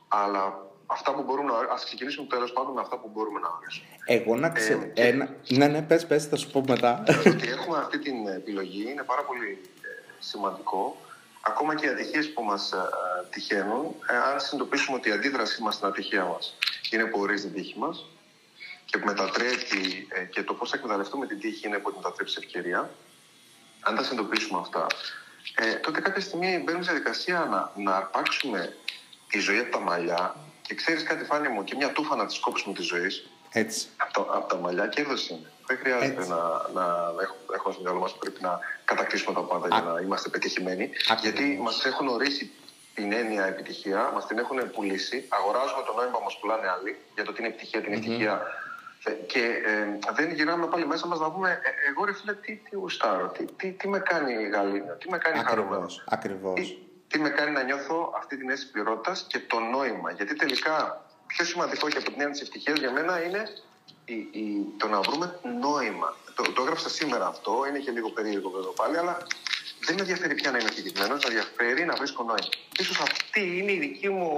αλλά 0.09 0.45
αυτά 0.87 1.14
που 1.14 1.23
μπορούμε 1.23 1.50
να 1.50 1.57
ορίσουμε. 1.57 1.75
Α 1.81 1.85
ξεκινήσουμε 1.85 2.26
τέλος 2.26 2.52
πάντων 2.52 2.73
με 2.73 2.81
αυτά 2.81 2.97
που 2.99 3.11
μπορούμε 3.14 3.40
να 3.40 3.49
ορίσουμε. 3.49 3.87
Εγώ 4.05 4.37
να 4.37 4.50
ξέρω... 4.50 4.81
Ε, 4.83 4.85
και- 4.87 5.02
Ένα... 5.02 5.35
Ναι, 5.49 5.66
ναι, 5.66 5.83
πες, 5.83 6.07
πες, 6.07 6.25
θα 6.26 6.37
σου 6.37 6.50
πω 6.50 6.64
μετά. 6.69 7.05
ότι 7.26 7.49
έχουμε 7.49 7.78
αυτή 7.78 7.99
την 7.99 8.26
επιλογή 8.26 8.90
είναι 8.90 9.02
πάρα 9.02 9.23
πολύ 9.23 9.61
ε, 9.83 9.88
σημαντικό. 10.19 10.97
Ακόμα 11.40 11.75
και 11.75 11.87
οι 11.87 11.88
ατυχίες 11.88 12.33
που 12.33 12.43
μας 12.43 12.73
τυχαίνουν, 13.31 13.95
ε, 14.11 14.16
αν 14.16 14.40
συνειδητοποιήσουμε 14.40 14.97
ότι 14.97 15.09
η 15.09 15.12
αντίδρασή 15.12 15.62
μας 15.62 15.75
στην 15.75 15.87
ατυχία 15.87 16.25
μας 16.25 16.57
είναι 16.90 17.05
που 17.05 17.21
ορίζει 17.21 17.47
την 17.47 17.55
τύχη 17.55 17.78
μας 17.78 18.05
και 18.85 18.99
που 18.99 19.07
μετατρέπει 19.07 20.07
ε, 20.11 20.25
και 20.25 20.43
το 20.43 20.55
πώς 20.55 20.71
θα 20.71 20.76
εκμεταλλευτούμε 20.76 21.26
την 21.26 21.40
τύχη 21.40 21.66
είναι 21.66 21.78
που 21.78 21.88
την 21.90 21.99
μετατρέπει 22.02 22.31
σε 22.31 22.38
ευκαιρία. 22.38 22.90
Αν 23.81 23.97
τα 23.97 24.02
συνειδητοποιήσουμε 24.02 24.59
αυτά, 24.61 24.87
ε, 25.55 25.75
τότε 25.75 26.00
κάποια 26.00 26.21
στιγμή 26.21 26.62
μπαίνουμε 26.64 26.85
σε 26.85 26.90
διαδικασία 26.90 27.38
να, 27.50 27.83
να 27.83 27.97
αρπάξουμε 27.97 28.76
τη 29.28 29.38
ζωή 29.38 29.59
από 29.59 29.71
τα 29.71 29.81
μαλλιά 29.81 30.37
και 30.66 30.75
ξέρεις 30.75 31.02
κάτι, 31.02 31.25
Φάνη 31.25 31.49
μου, 31.49 31.64
και 31.64 31.75
μια 31.76 31.92
τούφα 31.92 32.16
να 32.16 32.26
της 32.26 32.38
κόψουμε 32.38 32.75
τη 32.75 32.82
ζωή 32.82 33.11
Έτσι. 33.52 33.88
από 33.96 34.12
τα, 34.12 34.35
από 34.37 34.49
τα 34.49 34.56
μαλλιά 34.56 34.87
κέρδος 34.87 35.28
είναι. 35.28 35.50
Δεν 35.66 35.78
χρειάζεται 35.78 36.18
Έτσι. 36.18 36.28
να, 36.28 36.37
να 36.73 36.85
έχουμε, 37.23 37.40
έχουμε 37.54 37.73
στο 37.75 37.82
μυαλό 37.82 37.99
μας 37.99 38.14
πρέπει 38.18 38.42
να 38.42 38.58
κατακτήσουμε 38.85 39.35
τα 39.35 39.40
πάντα 39.40 39.68
για 39.68 39.80
να 39.80 40.00
είμαστε 40.00 40.28
πετυχημένοι. 40.28 40.90
Ακριβώς. 41.08 41.23
Γιατί 41.23 41.61
μας 41.62 41.85
έχουν 41.85 42.08
ορίσει 42.08 42.50
την 42.94 43.12
έννοια 43.12 43.44
επιτυχία, 43.44 44.11
μας 44.14 44.26
την 44.26 44.38
έχουν 44.38 44.70
πουλήσει. 44.70 45.25
Αγοράζουμε 45.28 45.82
το 45.87 45.92
νόημα 45.92 46.18
που 46.18 46.25
μας 46.25 46.38
πουλάνε 46.40 46.68
άλλοι 46.68 46.96
για 47.14 47.25
το 47.25 47.32
τι 47.32 47.38
είναι 47.38 47.49
επιτυχία, 47.49 47.80
την 47.80 47.92
ευτυχία. 47.92 48.42
Ε, 49.04 49.11
Και 49.11 49.40
ε, 49.40 50.12
δεν 50.14 50.32
γυρνάμε 50.32 50.66
πάλι 50.66 50.87
μέσα 50.87 51.06
μας 51.06 51.18
να 51.18 51.30
πούμε, 51.30 51.50
ε, 51.50 51.90
εγώ 51.90 52.04
ρε 52.04 52.12
φίλε, 52.12 52.35
τι, 52.35 52.56
τι 52.56 52.76
γουστάρω, 52.76 53.28
τι, 53.28 53.44
τι, 53.44 53.70
τι 53.73 53.88
με 53.88 53.99
κάνει 53.99 54.32
γαλήνιο, 54.49 54.96
τι 55.00 55.11
με 55.11 55.18
κάνει 55.18 55.38
χαρούμενος; 55.44 56.04
Ακριβώς, 56.06 56.52
ακριβώς. 56.52 56.86
Τι, 57.09 57.17
τι 57.17 57.19
με 57.19 57.29
κάνει 57.29 57.51
να 57.51 57.63
νιώθω 57.63 58.13
αυτή 58.17 58.37
την 58.37 58.51
αίσθηση 58.51 58.73
πληρότητας 58.73 59.27
και 59.29 59.39
το 59.39 59.61
νόημα. 59.61 60.11
Γιατί 60.11 60.35
τελικά 60.35 61.05
πιο 61.27 61.45
σημαντικό 61.45 61.89
και 61.89 61.97
από 61.97 62.07
την 62.07 62.21
έννοια 62.21 62.31
της 62.31 62.41
ευτυχίας 62.41 62.79
για 62.79 62.91
μένα 62.91 63.23
είναι 63.23 63.43
η, 64.05 64.15
η, 64.15 64.67
το 64.77 64.89
να 64.89 65.01
βρούμε 65.01 65.39
νόημα. 65.61 66.17
Το, 66.35 66.43
το 66.53 66.63
έγραψα 66.63 66.89
σήμερα 66.89 67.27
αυτό, 67.27 67.65
είναι 67.69 67.79
και 67.79 67.91
λίγο 67.91 68.11
περίεργο 68.11 68.59
εδώ 68.59 68.71
πάλι, 68.71 68.97
αλλά 68.97 69.27
δεν 69.87 69.95
με 69.95 70.01
ενδιαφέρει 70.01 70.35
πια 70.35 70.51
να 70.51 70.59
είμαι 70.59 70.69
ευτυχισμένος, 70.69 71.25
με 71.25 71.29
ενδιαφέρει 71.29 71.85
να 71.85 71.95
βρίσκω 71.95 72.23
νόημα. 72.23 72.49
σω 72.83 73.03
αυτή 73.03 73.59
είναι 73.59 73.73
η 73.73 73.79
δική 73.79 74.09
μου, 74.09 74.29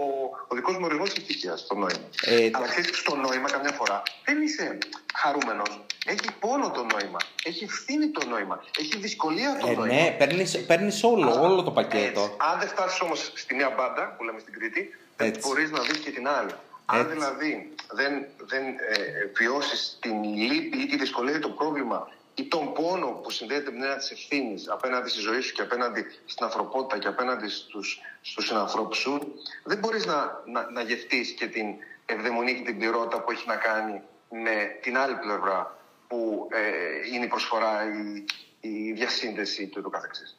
ο 0.48 0.54
δικός 0.54 0.74
μου 0.76 0.84
ορισμός 0.84 1.08
της 1.08 1.18
ευτυχίας, 1.18 1.66
το 1.66 1.74
νόημα. 1.74 2.08
Ε, 2.22 2.50
Αλλά 2.52 2.66
ξέρεις, 2.66 2.98
στο 2.98 3.16
νόημα 3.16 3.50
καμιά 3.50 3.72
φορά 3.72 4.02
δεν 4.24 4.42
είσαι 4.42 4.78
χαρούμενος. 5.22 5.80
Έχει 6.06 6.28
πόνο 6.40 6.70
το 6.70 6.86
νόημα. 6.92 7.18
Έχει 7.44 7.64
ευθύνη 7.64 8.06
το 8.08 8.26
νόημα. 8.26 8.64
Έχει 8.78 8.96
δυσκολία 8.96 9.56
το 9.60 9.66
Ε, 9.66 9.74
νόημα. 9.74 9.94
ναι, 9.94 10.14
παίρνεις, 10.18 10.64
παίρνεις 10.66 11.02
όλο, 11.04 11.40
όλο 11.42 11.62
το 11.62 11.70
πακέτο. 11.70 12.20
Έτσι. 12.20 12.34
Αν 12.52 12.58
δεν 12.58 12.68
φτάσεις 12.68 13.00
όμως 13.00 13.30
στη 13.34 13.54
νέα 13.54 13.70
μπάντα 13.76 14.14
που 14.16 14.24
λέμε 14.24 14.38
στην 14.38 14.52
Κρήτη, 14.52 14.94
δεν 15.16 15.28
Έτσι. 15.28 15.40
μπορείς 15.48 15.70
να 15.70 15.80
δεις 15.80 15.98
και 15.98 16.10
την 16.10 16.28
άλλη. 16.28 16.50
Αν 16.86 17.00
Έτσι. 17.00 17.12
δηλαδή 17.12 17.74
δεν, 17.92 18.12
δεν 18.46 18.62
ε, 18.66 18.96
βιώσεις 19.38 19.98
την 20.00 20.24
λύπη 20.24 20.76
ή 20.82 20.86
τη 20.86 20.96
δυσκολία 20.96 21.36
ή 21.36 21.38
το 21.38 21.48
πρόβλημα 21.50 22.08
ή 22.34 22.44
τον 22.44 22.72
πόνο 22.72 23.06
που 23.06 23.30
συνδέεται 23.30 23.64
με 23.64 23.70
την 23.70 23.82
έννοια 23.82 23.96
της 23.96 24.10
ευθύνης 24.10 24.68
απέναντι 24.68 25.08
στη 25.08 25.20
ζωή 25.20 25.40
σου 25.40 25.52
και 25.54 25.62
απέναντι 25.62 26.06
στην 26.26 26.44
ανθρωπότητα 26.44 26.98
και 26.98 27.08
απέναντι 27.08 27.48
στους, 27.48 28.00
στους 28.20 28.46
συνανθρώπους 28.46 28.98
σου, 28.98 29.34
δεν 29.64 29.78
μπορείς 29.78 30.06
να, 30.06 30.42
να, 30.46 30.70
να 30.70 30.82
γευτείς 30.82 31.30
και 31.30 31.46
την 31.46 31.66
ευδαιμονία 32.06 32.54
και 32.54 32.62
την 32.62 32.78
πληρότητα 32.78 33.20
που 33.22 33.30
έχει 33.30 33.44
να 33.46 33.56
κάνει 33.56 34.00
με 34.30 34.78
την 34.82 34.98
άλλη 34.98 35.14
πλευρά 35.14 35.78
που 36.08 36.48
ε, 36.50 37.14
είναι 37.14 37.24
η 37.24 37.28
προσφορά, 37.28 37.84
η, 37.84 38.24
η 38.60 38.92
διασύνδεση 38.92 39.66
του, 39.66 39.82
του 39.82 39.90
καθεξής. 39.90 40.37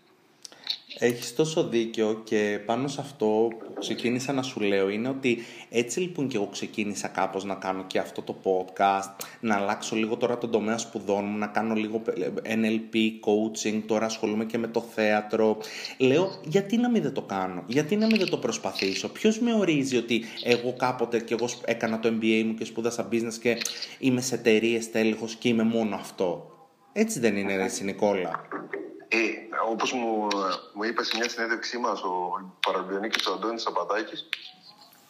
Έχεις 0.98 1.36
τόσο 1.36 1.68
δίκιο 1.68 2.22
και 2.24 2.60
πάνω 2.66 2.88
σε 2.88 3.02
αυτό 3.02 3.48
που 3.60 3.74
ξεκίνησα 3.80 4.34
να 4.34 4.42
σου 4.42 4.60
λέω 4.60 4.90
είναι 4.90 5.10
ότι 5.10 5.38
έτσι 5.70 6.00
λοιπόν 6.00 6.28
και 6.28 6.38
εγώ 6.38 6.48
ξεκίνησα 6.48 7.08
κάπως 7.08 7.44
να 7.44 7.56
κάνω 7.56 7.84
και 7.88 8.00
αυτό 8.00 8.22
το 8.22 8.36
podcast, 8.44 9.26
να 9.40 9.56
αλλάξω 9.56 9.96
λίγο 9.96 10.18
τώρα 10.18 10.38
τον 10.38 10.52
τομέα 10.52 10.78
σπουδών 10.78 11.26
μου, 11.26 11.38
να 11.38 11.48
κάνω 11.48 11.74
λίγο 11.74 12.02
NLP, 12.44 12.96
coaching, 12.96 13.82
τώρα 13.86 14.06
ασχολούμαι 14.06 14.46
και 14.46 14.58
με 14.58 14.68
το 14.68 14.82
θέατρο. 14.82 15.58
Λέω 15.98 16.40
γιατί 16.44 16.78
να 16.78 16.90
μην 16.90 17.02
δεν 17.02 17.14
το 17.14 17.22
κάνω, 17.22 17.64
γιατί 17.68 17.96
να 17.96 18.06
μην 18.06 18.18
δεν 18.18 18.30
το 18.30 18.38
προσπαθήσω, 18.38 19.10
ποιος 19.10 19.40
με 19.40 19.54
ορίζει 19.54 19.98
ότι 19.98 20.24
εγώ 20.44 20.74
κάποτε 20.78 21.20
και 21.20 21.34
εγώ 21.34 21.48
έκανα 21.66 22.00
το 22.00 22.10
MBA 22.10 22.44
μου 22.46 22.54
και 22.54 22.66
σπούδασα 22.66 23.08
business 23.12 23.38
και 23.42 23.58
είμαι 24.00 24.22
σε 24.22 24.36
εταιρείες 24.36 24.92
τέλεχος 24.92 25.36
και 25.36 25.48
είμαι 25.50 25.64
μόνο 25.64 25.96
αυτό; 25.96 26.52
Έτσι 26.92 27.20
δεν 27.20 27.38
είναι 27.38 27.54
εσύ 27.54 27.84
Νικόλα. 27.84 28.48
Ε, 29.08 29.18
Όπως 29.72 29.94
μου, 29.94 30.28
μου 30.74 30.84
είπες 30.84 31.08
σε 31.08 31.18
μια 31.18 31.30
συνέντευξή 31.30 31.78
μας 31.78 32.02
ο 32.04 32.14
Παραμπιονίκη 32.68 33.30
ο 33.30 33.34
Αντώνης 33.34 33.62
Σαπατάκη, 33.62 34.16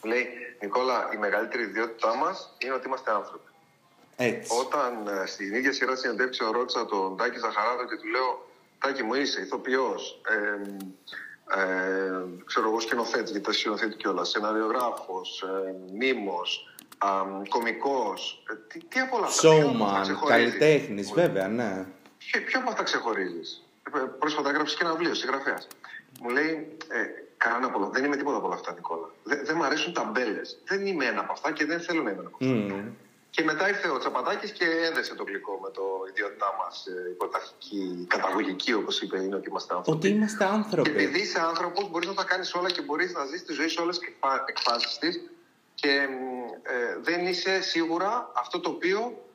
λέει 0.04 0.28
Νικόλα, 0.62 1.10
η 1.14 1.18
μεγαλύτερη 1.18 1.64
ιδιότητά 1.64 2.16
μας 2.16 2.56
είναι 2.58 2.74
ότι 2.74 2.88
είμαστε 2.88 3.12
άνθρωποι. 3.12 3.50
Έτσι. 4.16 4.58
Όταν 4.60 5.08
ε, 5.08 5.26
στην 5.26 5.54
ίδια 5.54 5.74
σειρά 5.74 5.96
συνεντεύξεων 5.96 6.52
ρώτησα 6.52 6.86
τον 6.86 7.18
Τάκη 7.18 7.40
Ζαχαράδο 7.40 7.86
και 7.88 7.96
του 7.96 8.08
λέω 8.08 8.48
Τάκη 8.80 9.04
μου 9.04 9.14
είσαι 9.14 9.42
ηθοποιός, 9.42 10.22
ε, 10.30 10.62
ε, 11.62 12.24
ξέρω 12.46 12.68
εγώ 12.68 12.80
σκηνοθέτης, 12.80 13.32
γιατί 13.32 13.46
τα 13.46 13.54
σκηνοθέτη 13.54 13.96
κιόλας, 13.96 14.30
σεναριογράφος, 14.30 15.42
ε, 15.42 15.76
μήμο, 15.98 16.42
κωμικός. 17.50 18.44
Ε, 18.52 18.54
τι, 18.68 18.80
τι 18.84 19.00
από 19.00 19.18
όλα 19.18 19.26
αυτά. 19.26 19.50
ποιο 19.50 19.70
από 19.70 19.84
αυτά 19.84 20.00
Showman, 20.00 20.02
ξεχωρίζεις; 20.02 20.52
καλλιτέχνης, 20.52 21.08
Μου 21.08 21.14
βέβαια, 21.14 21.48
ναι. 21.48 21.86
Ποιο, 22.18 22.42
ποιο 22.42 22.60
από 22.60 22.70
αυτά 22.70 22.84
ξεχωρίζεις; 22.84 23.69
Πρόσφατα 24.20 24.50
έγραψες 24.50 24.78
και 24.78 24.84
ένα 24.84 24.94
βιβλίο 24.94 25.14
συγγραφέας. 25.14 25.68
Μου 26.22 26.30
λέει, 26.30 26.78
ε, 26.88 27.04
κανένα 27.38 27.66
από 27.68 27.78
όλα. 27.80 27.90
Δεν 27.90 28.04
είμαι 28.04 28.16
τίποτα 28.16 28.38
από 28.38 28.46
όλα 28.46 28.56
αυτά, 28.56 28.74
Νικόλα. 28.74 29.10
Δεν, 29.24 29.40
δεν 29.46 29.56
μου 29.58 29.64
αρέσουν 29.64 29.94
ταμπέλες. 29.94 30.58
Δεν 30.66 30.86
είμαι 30.86 31.06
ένα 31.06 31.20
από 31.20 31.32
αυτά 31.32 31.52
και 31.52 31.66
δεν 31.66 31.80
θέλω 31.82 32.02
να 32.04 32.10
είμαι 32.10 32.20
ένα 32.20 32.30
από 32.30 32.38
αυτά. 32.42 32.56
Μμμ. 32.76 32.90
Και 33.32 33.44
μετά 33.44 33.70
ήρθε 33.70 33.90
ο 33.90 33.98
Τσαπατάκη 33.98 34.52
και 34.52 34.66
έδεσε 34.66 35.16
το 35.16 35.24
γλυκό 35.24 35.60
με 35.64 35.70
το 35.70 35.84
ιδιότητά 36.10 36.56
μας, 36.60 36.86
ε, 36.88 37.10
η 37.10 37.14
πρωταρχική, 37.14 38.06
καταγωγική, 38.10 38.74
όπως 38.74 39.02
είπε, 39.02 39.22
είναι 39.22 39.36
ότι 39.36 39.50
είμαστε 39.50 39.76
άνθρωποι. 39.76 39.98
Ότι 39.98 40.16
είμαστε 40.16 40.44
Και 40.44 40.50
άνθρωποι. 40.52 40.90
επειδή 40.90 41.20
είσαι 41.20 41.40
άνθρωπος, 41.40 41.90
μπορείς 41.90 42.08
να 42.08 42.14
τα 42.14 42.24
κάνεις 42.24 42.54
όλα 42.54 42.70
και 42.72 42.82
μπορείς 42.82 43.14
να 43.14 43.26
ζεις 43.26 43.46
τη 43.46 43.54
ζωή 43.54 43.68
σε 43.70 43.82
όλες 43.82 44.00
τις 44.00 44.10
εκφάσεις 44.46 44.98
της 44.98 45.22
και 45.76 46.08
ε, 46.64 46.98
δεν 47.02 47.26
είσαι 47.26 47.62
σίγουρα 47.62 48.32
αυτό 48.36 48.60
το 48.60 48.70
οποίο 48.70 49.29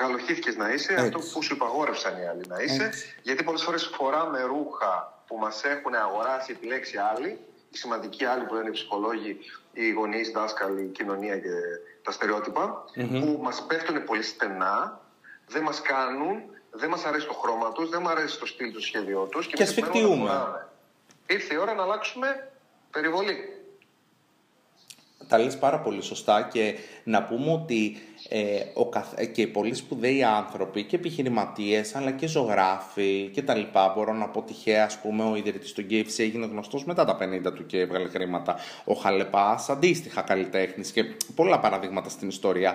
γαλοχήθηκε 0.00 0.50
να 0.56 0.72
είσαι, 0.72 0.92
Έτσι. 0.92 1.04
αυτό 1.04 1.18
που 1.18 1.42
σου 1.42 1.54
υπαγόρευσαν 1.54 2.22
οι 2.22 2.26
άλλοι 2.26 2.44
να 2.48 2.62
είσαι. 2.62 2.84
Έτσι. 2.84 3.14
Γιατί 3.22 3.42
πολλές 3.42 3.62
φορές 3.62 3.90
φοράμε 3.94 4.42
ρούχα 4.42 5.22
που 5.26 5.36
μας 5.36 5.64
έχουν 5.64 5.94
αγοράσει, 5.94 6.52
επιλέξει 6.52 6.96
άλλοι, 6.96 7.38
οι 7.70 7.76
σημαντικοί 7.76 8.24
άλλοι 8.24 8.44
που 8.44 8.54
είναι 8.54 8.68
οι 8.68 8.70
ψυχολόγοι, 8.70 9.38
οι 9.72 9.90
γονείς, 9.90 10.28
οι 10.28 10.32
δάσκαλοι, 10.32 10.82
η 10.82 10.88
κοινωνία 10.88 11.38
και 11.38 11.50
τα 12.02 12.12
στερεοτυπα 12.12 12.84
που 12.94 13.38
μας 13.42 13.66
πέφτουν 13.66 14.04
πολύ 14.04 14.22
στενά, 14.22 15.00
δεν 15.46 15.62
μας 15.62 15.80
κάνουν, 15.82 16.42
δεν 16.70 16.88
μας 16.88 17.04
αρέσει 17.04 17.26
το 17.26 17.32
χρώμα 17.32 17.72
τους, 17.72 17.88
δεν 17.88 18.00
μα 18.02 18.10
αρέσει 18.10 18.38
το 18.38 18.46
στυλ 18.46 18.72
του, 18.72 18.80
σχέδιό 18.80 19.22
τους 19.30 19.46
Και 19.46 19.62
ασφικτιούμε. 19.62 20.66
Ήρθε 21.26 21.54
η 21.54 21.56
ώρα 21.56 21.74
να 21.74 21.82
αλλάξουμε 21.82 22.50
περιβολή. 22.90 23.61
Τα 25.28 25.38
λες 25.38 25.58
πάρα 25.58 25.80
πολύ 25.80 26.02
σωστά 26.02 26.48
και 26.52 26.74
να 27.04 27.22
πούμε 27.22 27.52
ότι 27.52 27.96
ε, 28.28 28.60
ο 28.74 28.88
καθ... 28.88 29.14
και 29.32 29.46
πολλοί 29.46 29.74
σπουδαίοι 29.74 30.22
άνθρωποι 30.22 30.84
και 30.84 30.96
επιχειρηματίες 30.96 31.94
αλλά 31.94 32.10
και 32.10 32.26
ζωγράφοι 32.26 33.30
και 33.32 33.42
τα 33.42 33.54
λοιπά. 33.54 33.92
Μπορώ 33.96 34.12
να 34.12 34.28
πω 34.28 34.42
τυχαία, 34.42 34.84
ας 34.84 34.98
πούμε, 34.98 35.24
ο 35.24 35.36
ιδρυτής 35.36 35.72
του 35.72 35.86
KFC 35.90 36.18
έγινε 36.18 36.46
γνωστός 36.46 36.84
μετά 36.84 37.04
τα 37.04 37.18
50 37.48 37.52
του 37.54 37.66
και 37.66 37.78
έβγαλε 37.78 38.08
χρήματα. 38.08 38.56
Ο 38.84 38.94
Χαλεπάς 38.94 39.68
αντίστοιχα 39.68 40.22
καλλιτέχνης 40.22 40.92
και 40.92 41.04
πολλά 41.34 41.58
παραδείγματα 41.60 42.08
στην 42.08 42.28
ιστορία. 42.28 42.74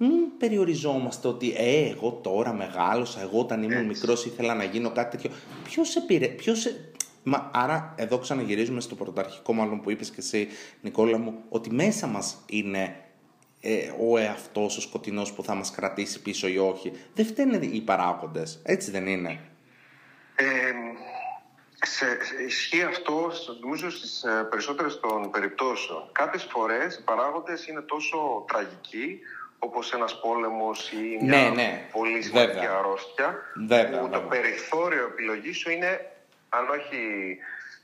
Μην 0.00 0.10
περιοριζόμαστε 0.38 1.28
ότι 1.28 1.54
ε, 1.56 1.88
εγώ 1.88 2.20
τώρα 2.22 2.52
μεγάλωσα, 2.52 3.20
εγώ 3.20 3.40
όταν 3.40 3.62
ήμουν 3.62 3.86
μικρός 3.86 4.24
ήθελα 4.24 4.54
να 4.54 4.64
γίνω 4.64 4.90
κάτι 4.90 5.16
τέτοιο. 5.16 5.36
Ποιος 5.64 5.96
επηρε... 5.96 6.26
Ποιος... 6.26 6.66
Μα, 7.28 7.50
άρα 7.54 7.94
εδώ 7.96 8.18
ξαναγυρίζουμε 8.18 8.80
στο 8.80 8.94
πρωταρχικό 8.94 9.52
μάλλον 9.52 9.80
που 9.80 9.90
είπες 9.90 10.10
και 10.10 10.16
εσύ 10.18 10.48
Νικόλα 10.80 11.18
μου 11.18 11.44
ότι 11.48 11.70
μέσα 11.72 12.06
μας 12.06 12.44
είναι 12.46 12.96
ε, 13.60 13.92
ο 14.00 14.18
εαυτός 14.18 14.76
ο 14.76 14.80
σκοτεινός 14.80 15.32
που 15.32 15.42
θα 15.42 15.54
μας 15.54 15.70
κρατήσει 15.70 16.22
πίσω 16.22 16.48
ή 16.48 16.58
όχι. 16.58 16.92
Δεν 17.14 17.26
φταίνε 17.26 17.56
οι 17.56 17.80
παράγοντες. 17.80 18.60
Έτσι 18.64 18.90
δεν 18.90 19.06
είναι. 19.06 19.40
Ε, 20.34 20.72
σε, 21.82 22.06
ισχύει 22.46 22.82
αυτό 22.82 23.30
νομίζω 23.60 23.90
στις 23.90 24.22
ε, 24.22 24.46
περισσότερες 24.50 25.00
των 25.00 25.30
περιπτώσεων. 25.30 26.08
Κάποιες 26.12 26.46
φορές 26.50 26.96
οι 26.96 27.04
παράγοντες 27.04 27.66
είναι 27.66 27.80
τόσο 27.80 28.44
τραγικοί 28.46 29.20
όπως 29.58 29.92
ένας 29.92 30.20
πόλεμος 30.20 30.92
ή 30.92 31.24
μια 31.24 31.38
ναι, 31.38 31.48
ναι. 31.48 31.88
πολύ 31.92 32.22
σημαντική 32.22 32.66
αρρώστια 32.66 33.38
που 34.00 34.08
το 34.08 34.20
περιθώριο 34.20 35.04
επιλογής 35.04 35.58
σου 35.58 35.70
είναι 35.70 36.17
αν 36.48 36.68
όχι 36.68 37.36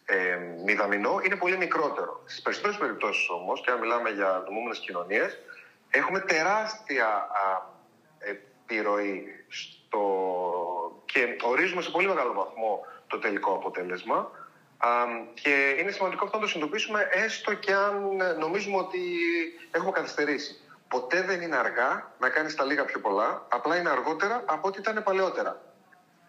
ε, 0.05 0.39
μηδαμινό, 0.65 1.21
είναι 1.25 1.37
πολύ 1.37 1.57
μικρότερο. 1.57 2.23
Στις 2.25 2.43
περισσότερες 2.43 2.77
περιπτώσεις 2.77 3.29
όμως, 3.29 3.61
και 3.61 3.71
αν 3.71 3.79
μιλάμε 3.79 4.11
για 4.11 4.43
δομούμενες 4.47 4.79
κοινωνίες, 4.79 5.39
έχουμε 5.91 6.21
τεράστια 6.21 7.07
α, 7.07 7.63
επιρροή 8.19 9.45
στο... 9.49 10.03
και 11.05 11.37
ορίζουμε 11.43 11.83
σε 11.83 11.91
πολύ 11.91 12.07
μεγάλο 12.07 12.33
βαθμό 12.33 12.87
το 13.07 13.19
τελικό 13.19 13.53
αποτέλεσμα. 13.55 14.31
Α, 14.79 14.89
και 15.35 15.77
είναι 15.79 15.91
σημαντικό 15.91 16.25
αυτό 16.25 16.37
να 16.37 16.43
το 16.43 16.49
συνειδητοποιήσουμε 16.49 17.09
έστω 17.13 17.55
και 17.55 17.73
αν 17.73 18.17
νομίζουμε 18.39 18.77
ότι 18.77 19.01
έχουμε 19.71 19.91
καθυστερήσει. 19.93 20.59
Ποτέ 20.89 21.23
δεν 21.23 21.41
είναι 21.41 21.57
αργά 21.57 22.13
να 22.19 22.29
κάνεις 22.29 22.55
τα 22.55 22.65
λίγα 22.65 22.85
πιο 22.85 23.01
πολλά, 23.01 23.47
απλά 23.49 23.77
είναι 23.77 23.91
αργότερα 23.91 24.43
από 24.47 24.69
ό,τι 24.69 24.79
ήταν 24.79 25.03
παλαιότερα. 25.03 25.64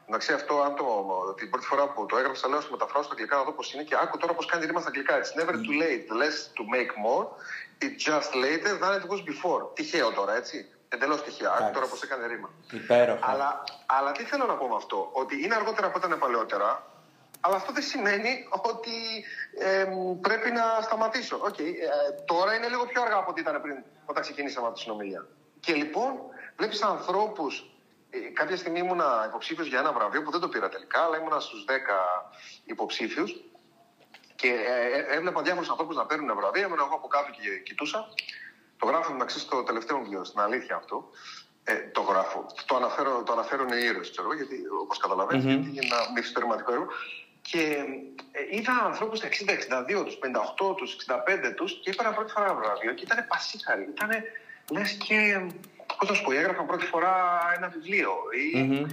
Εντάξει, 0.07 0.33
αυτό 0.33 0.61
αν 0.61 0.75
το, 0.75 0.85
την 1.37 1.49
πρώτη 1.49 1.65
φορά 1.65 1.87
που 1.87 2.05
το 2.05 2.17
έγραψα, 2.17 2.47
λέω 2.47 2.61
στο 2.61 2.71
μεταφράσω 2.71 3.03
στα 3.03 3.13
αγγλικά 3.13 3.35
να 3.35 3.43
δω 3.43 3.51
πώς 3.51 3.73
είναι 3.73 3.83
και 3.83 3.95
άκου 4.01 4.17
τώρα 4.17 4.33
πώς 4.33 4.45
κάνει 4.45 4.65
ρήμα 4.65 4.79
στα 4.79 4.89
αγγλικά. 4.89 5.13
It's 5.21 5.33
never 5.39 5.53
too 5.65 5.75
late, 5.83 6.05
less 6.21 6.37
to 6.57 6.63
make 6.75 6.91
more. 7.05 7.25
It's 7.83 8.03
just 8.09 8.31
later 8.45 8.71
than 8.81 8.91
it 8.99 9.05
was 9.11 9.21
before. 9.31 9.61
Τυχαίο 9.73 10.11
τώρα, 10.11 10.35
έτσι. 10.35 10.69
Εντελώς 10.89 11.23
τυχαίο. 11.23 11.51
Άκου 11.51 11.71
τώρα 11.73 11.87
πώς 11.87 12.01
έκανε 12.03 12.27
ρήμα. 12.27 12.49
Υπέροχα. 12.71 13.19
Αλλά, 13.29 13.63
αλλά 13.85 14.11
τι 14.11 14.23
θέλω 14.23 14.45
να 14.45 14.53
πω 14.53 14.67
με 14.67 14.75
αυτό, 14.75 15.09
ότι 15.11 15.43
είναι 15.43 15.55
αργότερα 15.55 15.87
από 15.87 15.97
όταν 16.03 16.19
παλαιότερα, 16.19 16.83
αλλά 17.39 17.55
αυτό 17.55 17.71
δεν 17.73 17.83
σημαίνει 17.83 18.47
ότι 18.61 19.25
ε, 19.59 19.85
πρέπει 20.21 20.51
να 20.51 20.81
σταματήσω. 20.81 21.41
Okay, 21.49 21.59
ε, 21.59 22.11
τώρα 22.25 22.55
είναι 22.55 22.67
λίγο 22.67 22.85
πιο 22.85 23.01
αργά 23.01 23.15
από 23.15 23.29
ό,τι 23.29 23.41
ήταν 23.41 23.61
πριν, 23.61 23.83
όταν 24.05 24.21
ξεκινήσαμε 24.23 24.65
από 24.67 24.75
τη 24.75 24.81
συνομιλία. 24.81 25.25
Και 25.59 25.73
λοιπόν, 25.73 26.11
βλέπεις 26.57 26.81
ανθρώπους 26.81 27.59
ε, 27.59 27.74
κάποια 28.33 28.57
στιγμή 28.57 28.79
ήμουν 28.79 29.01
υποψήφιος 29.27 29.67
για 29.67 29.79
ένα 29.79 29.93
βραβείο 29.93 30.21
που 30.21 30.31
δεν 30.31 30.39
το 30.39 30.49
πήρα 30.49 30.69
τελικά, 30.69 30.99
αλλά 31.03 31.17
ήμουν 31.17 31.41
στους 31.41 31.65
10 31.67 31.71
υποψήφιους 32.65 33.31
και 34.35 34.47
ε, 34.47 34.97
ε, 34.97 35.15
έβλεπα 35.15 35.41
διάφορους 35.41 35.69
ανθρώπους 35.69 35.95
να 35.95 36.05
παίρνουν 36.05 36.35
βραβεία. 36.35 36.65
Ήμουν 36.65 36.79
εγώ 36.79 36.95
από 36.95 37.07
κάτω 37.07 37.31
και 37.31 37.59
κοιτούσα. 37.63 38.07
Το 38.77 38.85
γράφω 38.85 39.11
μεταξύ 39.11 39.39
στο 39.39 39.63
τελευταίο 39.63 39.97
βιβλίο, 39.97 40.23
στην 40.23 40.39
αλήθεια 40.39 40.75
αυτό. 40.75 41.09
Ε, 41.63 41.73
το 41.73 42.01
γράφω. 42.01 42.45
Το, 42.65 42.75
αναφέρω, 42.75 43.23
το 43.23 43.31
αναφέρουν 43.31 43.67
οι 43.67 43.83
ήρωες, 43.89 44.11
ξέρω 44.11 44.33
γιατί 44.33 44.55
όπως 44.81 44.97
καταλαβαίνετε, 44.97 45.47
mm-hmm. 45.47 45.67
είναι 45.67 45.81
ένα 45.85 45.97
μυθιστορηματικό 46.15 46.71
έργο. 46.71 46.87
Και 47.41 47.61
ε, 48.31 48.57
είδα 48.57 48.73
ανθρώπους 48.85 49.17
στα 49.17 49.27
60, 49.27 49.31
62, 49.99 50.05
τους 50.05 50.17
58, 50.71 50.75
τους 50.75 50.97
65 51.07 51.53
τους 51.55 51.79
και 51.81 51.89
είπα 51.89 52.13
πρώτη 52.13 52.31
φορά 52.31 52.53
βραβείο 52.53 52.93
και 52.93 53.03
ήταν 53.03 53.25
πασίχαροι. 53.27 53.87
Ήταν 53.89 54.09
λες 54.71 54.91
και 54.91 55.47
Πώ 55.97 56.05
να 56.07 56.13
σου 56.13 56.23
πω, 56.23 56.31
έγραφαν 56.31 56.65
πρώτη 56.65 56.85
φορά 56.85 57.13
ένα 57.57 57.67
βιβλίο. 57.67 58.11
Ή... 58.53 58.85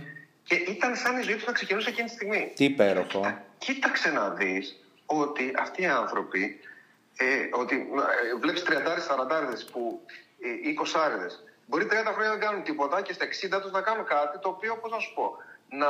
Και 0.44 0.54
ήταν 0.54 0.97
σαν 0.97 1.18
η 1.18 1.23
ζωή 1.23 1.35
του 1.35 1.44
να 1.47 1.52
ξεκινούσε 1.52 1.88
εκείνη 1.88 2.09
τη 2.09 2.14
στιγμή. 2.14 2.52
Τι 2.54 2.64
υπέροχο. 2.64 3.38
Κοίταξε 3.59 4.11
να 4.11 4.29
δεις 4.31 4.81
ότι 5.07 5.55
αυτοί 5.59 5.83
οι 5.83 5.87
άνθρωποι, 5.87 6.61
ε, 7.16 7.24
ότι 7.53 7.74
ε, 7.74 8.38
βλέπεις 8.40 8.62
30-40 8.62 8.72
που, 9.72 10.00
ε, 10.40 10.68
ή 10.68 10.74
20 10.74 11.40
μπορεί 11.66 11.85
30 11.85 11.88
χρόνια 11.88 12.31
να 12.31 12.37
δεν 12.37 12.40
κάνουν 12.40 12.62
τίποτα 12.62 13.03
και 13.03 13.12
στα 13.12 13.24
60 13.24 13.61
τους 13.62 13.70
να 13.70 13.81
κάνουν 13.81 14.05
κάτι 14.05 14.38
το 14.38 14.48
οποίο, 14.48 14.76
πώς 14.76 14.90
να 14.90 14.98
σου 14.98 15.14
πω, 15.14 15.37
να 15.68 15.88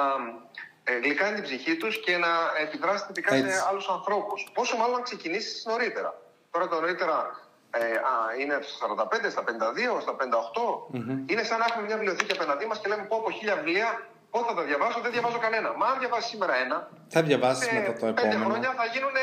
ε, 0.85 0.99
γλυκάνει 0.99 1.35
την 1.35 1.43
ψυχή 1.43 1.77
τους 1.77 2.01
και 2.01 2.17
να 2.17 2.29
επιδράσει 2.61 3.05
θετικά 3.07 3.37
σε 3.37 3.65
άλλους 3.69 3.89
ανθρώπους. 3.89 4.51
Πόσο 4.55 4.77
μάλλον 4.77 4.97
να 4.97 5.03
ξεκινήσεις 5.03 5.65
νωρίτερα. 5.65 6.21
Τώρα 6.51 6.69
το 6.69 6.81
νωρίτερα 6.81 7.42
ε, 7.81 7.85
α, 8.11 8.15
είναι 8.41 8.59
στα 8.63 8.87
45, 8.87 9.31
στα 9.31 9.43
52, 9.45 10.01
στα 10.05 10.13
58. 10.17 10.23
Είναι 11.31 11.43
σαν 11.43 11.59
να 11.59 11.65
έχουμε 11.69 11.85
μια 11.87 11.97
βιβλιοθήκη 11.97 12.33
απέναντί 12.33 12.67
μας 12.67 12.79
και 12.81 12.89
λέμε 12.89 13.05
πω 13.11 13.17
από 13.17 13.31
χίλια 13.31 13.57
βιβλία, 13.57 13.89
πότε 14.31 14.45
θα 14.49 14.55
τα 14.55 14.63
διαβάσω, 14.63 15.01
δεν 15.01 15.13
διαβάζω 15.13 15.39
κανένα. 15.39 15.69
Μα 15.81 15.87
αν 15.87 15.99
διαβάσεις 15.99 16.31
σήμερα 16.31 16.55
ένα, 16.65 16.77
θα 17.09 17.23
διαβάσεις 17.23 17.73
μετά 17.73 17.93
το 18.01 18.07
επόμενο. 18.07 18.15
Πέντε 18.21 18.37
χρόνια 18.45 18.71
θα 18.81 18.87
γίνουν 18.93 19.17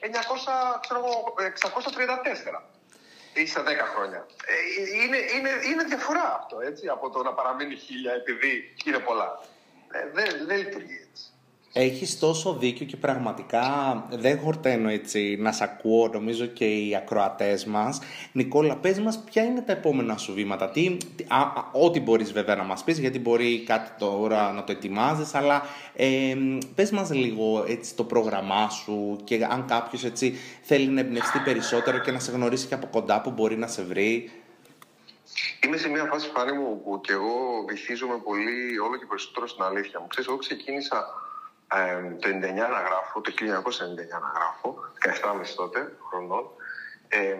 900, 0.00 0.80
ξέρω, 0.84 1.00
634 2.56 2.62
ή 3.40 3.46
σε 3.46 3.60
10 3.60 3.66
χρόνια. 3.94 4.26
Ε, 4.52 4.54
είναι, 5.04 5.18
είναι, 5.34 5.50
είναι 5.70 5.84
διαφορά 5.92 6.26
αυτό 6.40 6.56
έτσι, 6.60 6.88
από 6.88 7.10
το 7.10 7.22
να 7.22 7.32
παραμείνει 7.32 7.76
χίλια 7.76 8.12
επειδή 8.12 8.74
είναι 8.84 8.98
πολλά. 8.98 9.40
Ε, 9.90 9.98
δεν, 10.12 10.28
δεν 10.46 10.56
λειτουργεί 10.56 10.98
έτσι. 11.10 11.24
Έχεις 11.78 12.18
τόσο 12.18 12.54
δίκιο 12.54 12.86
και 12.86 12.96
πραγματικά 12.96 13.62
δεν 14.10 14.38
χορταίνω 14.38 14.88
έτσι 14.88 15.36
να 15.40 15.52
σ' 15.52 15.60
ακούω, 15.60 16.08
νομίζω 16.12 16.46
και 16.46 16.64
οι 16.64 16.96
ακροατές 16.96 17.64
μας. 17.64 17.98
Νικόλα, 18.32 18.76
πες 18.76 19.00
μας 19.00 19.18
ποια 19.18 19.42
είναι 19.42 19.60
τα 19.60 19.72
επόμενα 19.72 20.16
σου 20.16 20.32
βήματα, 20.32 20.70
τι, 20.70 20.96
α, 21.28 21.38
ό,τι 21.72 22.00
μπορείς 22.00 22.32
βέβαια 22.32 22.56
να 22.56 22.62
μας 22.62 22.84
πεις, 22.84 22.98
γιατί 22.98 23.18
μπορεί 23.18 23.62
κάτι 23.62 23.90
τώρα 23.98 24.52
να 24.52 24.64
το 24.64 24.72
ετοιμάζεις, 24.72 25.34
αλλά 25.34 25.62
ε, 25.94 26.34
πες 26.74 26.90
μας 26.90 27.10
λίγο 27.10 27.64
έτσι 27.68 27.94
το 27.94 28.04
πρόγραμμά 28.04 28.68
σου 28.68 29.18
και 29.24 29.46
αν 29.50 29.64
κάποιος 29.66 30.04
έτσι 30.04 30.36
θέλει 30.62 30.86
να 30.86 31.00
εμπνευστεί 31.00 31.38
περισσότερο 31.38 31.98
και 31.98 32.10
να 32.10 32.18
σε 32.18 32.32
γνωρίσει 32.32 32.66
και 32.66 32.74
από 32.74 32.86
κοντά 32.86 33.20
που 33.20 33.30
μπορεί 33.30 33.56
να 33.56 33.66
σε 33.66 33.82
βρει. 33.82 34.30
Είμαι 35.64 35.76
σε 35.76 35.88
μια 35.88 36.04
φάση 36.04 36.30
φάνη 36.34 36.58
μου 36.58 36.80
που 36.84 37.00
και 37.00 37.12
εγώ 37.12 37.64
βυθίζομαι 37.68 38.18
πολύ 38.24 38.78
όλο 38.78 38.96
και 38.98 39.06
περισσότερο 39.08 39.46
στην 39.46 39.62
αλήθεια 39.62 40.00
μου. 40.00 40.06
Ξέρεις, 40.06 40.28
εγώ 40.28 40.38
ξεκίνησα 40.38 41.24
το 42.20 42.28
99 42.28 42.54
να 42.54 42.80
γράφω, 42.88 43.20
το 43.20 43.32
1999 43.36 44.20
να 44.24 44.30
γράφω, 44.36 44.78
17,5 45.00 45.54
τότε 45.56 45.96
χρονών. 46.08 46.50
Ε, 47.08 47.36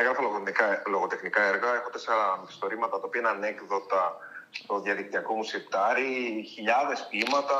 έγραφα 0.00 0.22
λογοτεχνικά, 0.22 0.82
λογοτεχνικά 0.86 1.42
έργα. 1.42 1.74
Έχω 1.74 1.90
τέσσερα 1.90 2.38
μυθιστορήματα 2.40 3.00
τα 3.00 3.06
οποία 3.06 3.20
είναι 3.20 3.28
ανέκδοτα 3.28 4.16
στο 4.50 4.80
διαδικτυακό 4.80 5.34
μου 5.34 5.44
σεπτάρι, 5.44 6.44
χιλιάδες 6.52 7.06
ποίηματα, 7.10 7.58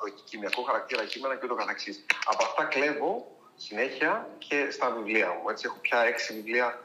δοκιμιακό 0.00 0.62
χαρακτήρα 0.62 1.04
κείμενα 1.04 1.34
και 1.36 1.44
ούτω 1.44 1.54
καθεξής. 1.54 2.04
Από 2.24 2.44
αυτά 2.44 2.64
κλέβω 2.64 3.26
συνέχεια 3.56 4.28
και 4.38 4.70
στα 4.70 4.90
βιβλία 4.90 5.28
μου. 5.28 5.48
Έτσι, 5.48 5.64
έχω 5.66 5.78
πια 5.80 5.98
έξι 6.00 6.34
βιβλία 6.34 6.78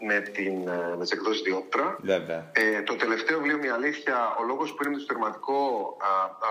με, 0.00 0.20
την, 0.20 0.68
ε, 0.68 0.94
με 0.96 1.02
τις 1.02 1.10
εκδόσεις 1.10 1.42
Διόπτρα. 1.42 1.98
Ε, 2.52 2.82
το 2.82 2.96
τελευταίο 2.96 3.38
βιβλίο, 3.38 3.58
μια 3.58 3.74
αλήθεια, 3.74 4.36
ο 4.40 4.42
λόγος 4.42 4.74
που 4.74 4.82
είναι 4.82 4.90
μυθιστορηματικό, 4.90 5.96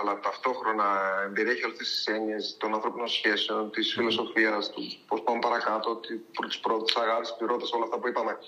αλλά 0.00 0.20
ταυτόχρονα 0.20 0.84
εμπεριέχει 1.26 1.64
όλες 1.64 1.76
τις 1.78 2.06
έννοιες 2.06 2.56
των 2.58 2.74
ανθρώπινων 2.74 3.08
σχέσεων, 3.08 3.70
της 3.70 3.92
φιλοσοφίας, 3.92 4.70
τους 4.70 4.98
πώς 5.06 5.22
πάμε 5.22 5.38
παρακάτω, 5.38 6.00
τις 6.48 6.58
πρώτες 6.58 6.96
αγάπης, 6.96 7.34
πυρώτες, 7.38 7.72
όλα 7.72 7.84
αυτά 7.84 7.98
που 7.98 8.08
είπαμε. 8.08 8.38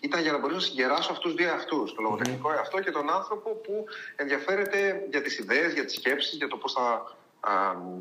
Ήταν 0.00 0.22
για 0.22 0.32
να 0.32 0.38
μπορέσω 0.38 0.58
να 0.58 0.64
συγκεράσω 0.64 1.12
αυτούς 1.12 1.32
τους 1.32 1.34
δύο 1.34 1.52
αυτούς, 1.52 1.94
το 1.94 2.02
λογοτεχνικό 2.02 2.50
mm. 2.50 2.54
εαυτό 2.54 2.80
και 2.80 2.90
τον 2.90 3.10
άνθρωπο 3.10 3.50
που 3.50 3.84
ενδιαφέρεται 4.16 5.06
για 5.10 5.22
τις 5.22 5.38
ιδέες, 5.38 5.72
για 5.72 5.84
τις 5.84 5.94
σκέψεις, 5.94 6.36
για 6.36 6.48
το 6.48 6.56
πώς 6.56 6.72
θα 6.72 7.16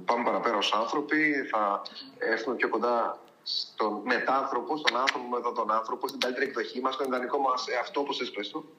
πάμε 0.06 0.24
παραπέρα 0.24 0.58
ως 0.58 0.74
άνθρωποι, 0.74 1.48
θα 1.52 1.82
έρθουμε 2.18 2.56
πιο 2.56 2.70
κοντά 2.70 3.20
στον 3.44 4.02
μετάνθρωπο, 4.04 4.78
στον 4.78 4.98
άνθρωπο 4.98 5.28
με 5.28 5.42
τον 5.56 5.72
άνθρωπο, 5.72 6.08
στην 6.08 6.20
καλύτερη 6.20 6.46
εκδοχή 6.46 6.82
μας, 6.82 6.94
στον 6.94 7.08
ιδανικό 7.08 7.38
μας 7.38 7.68
εαυτό, 7.68 8.00
όπως 8.00 8.22
έσπε 8.22 8.42
του. 8.52 8.78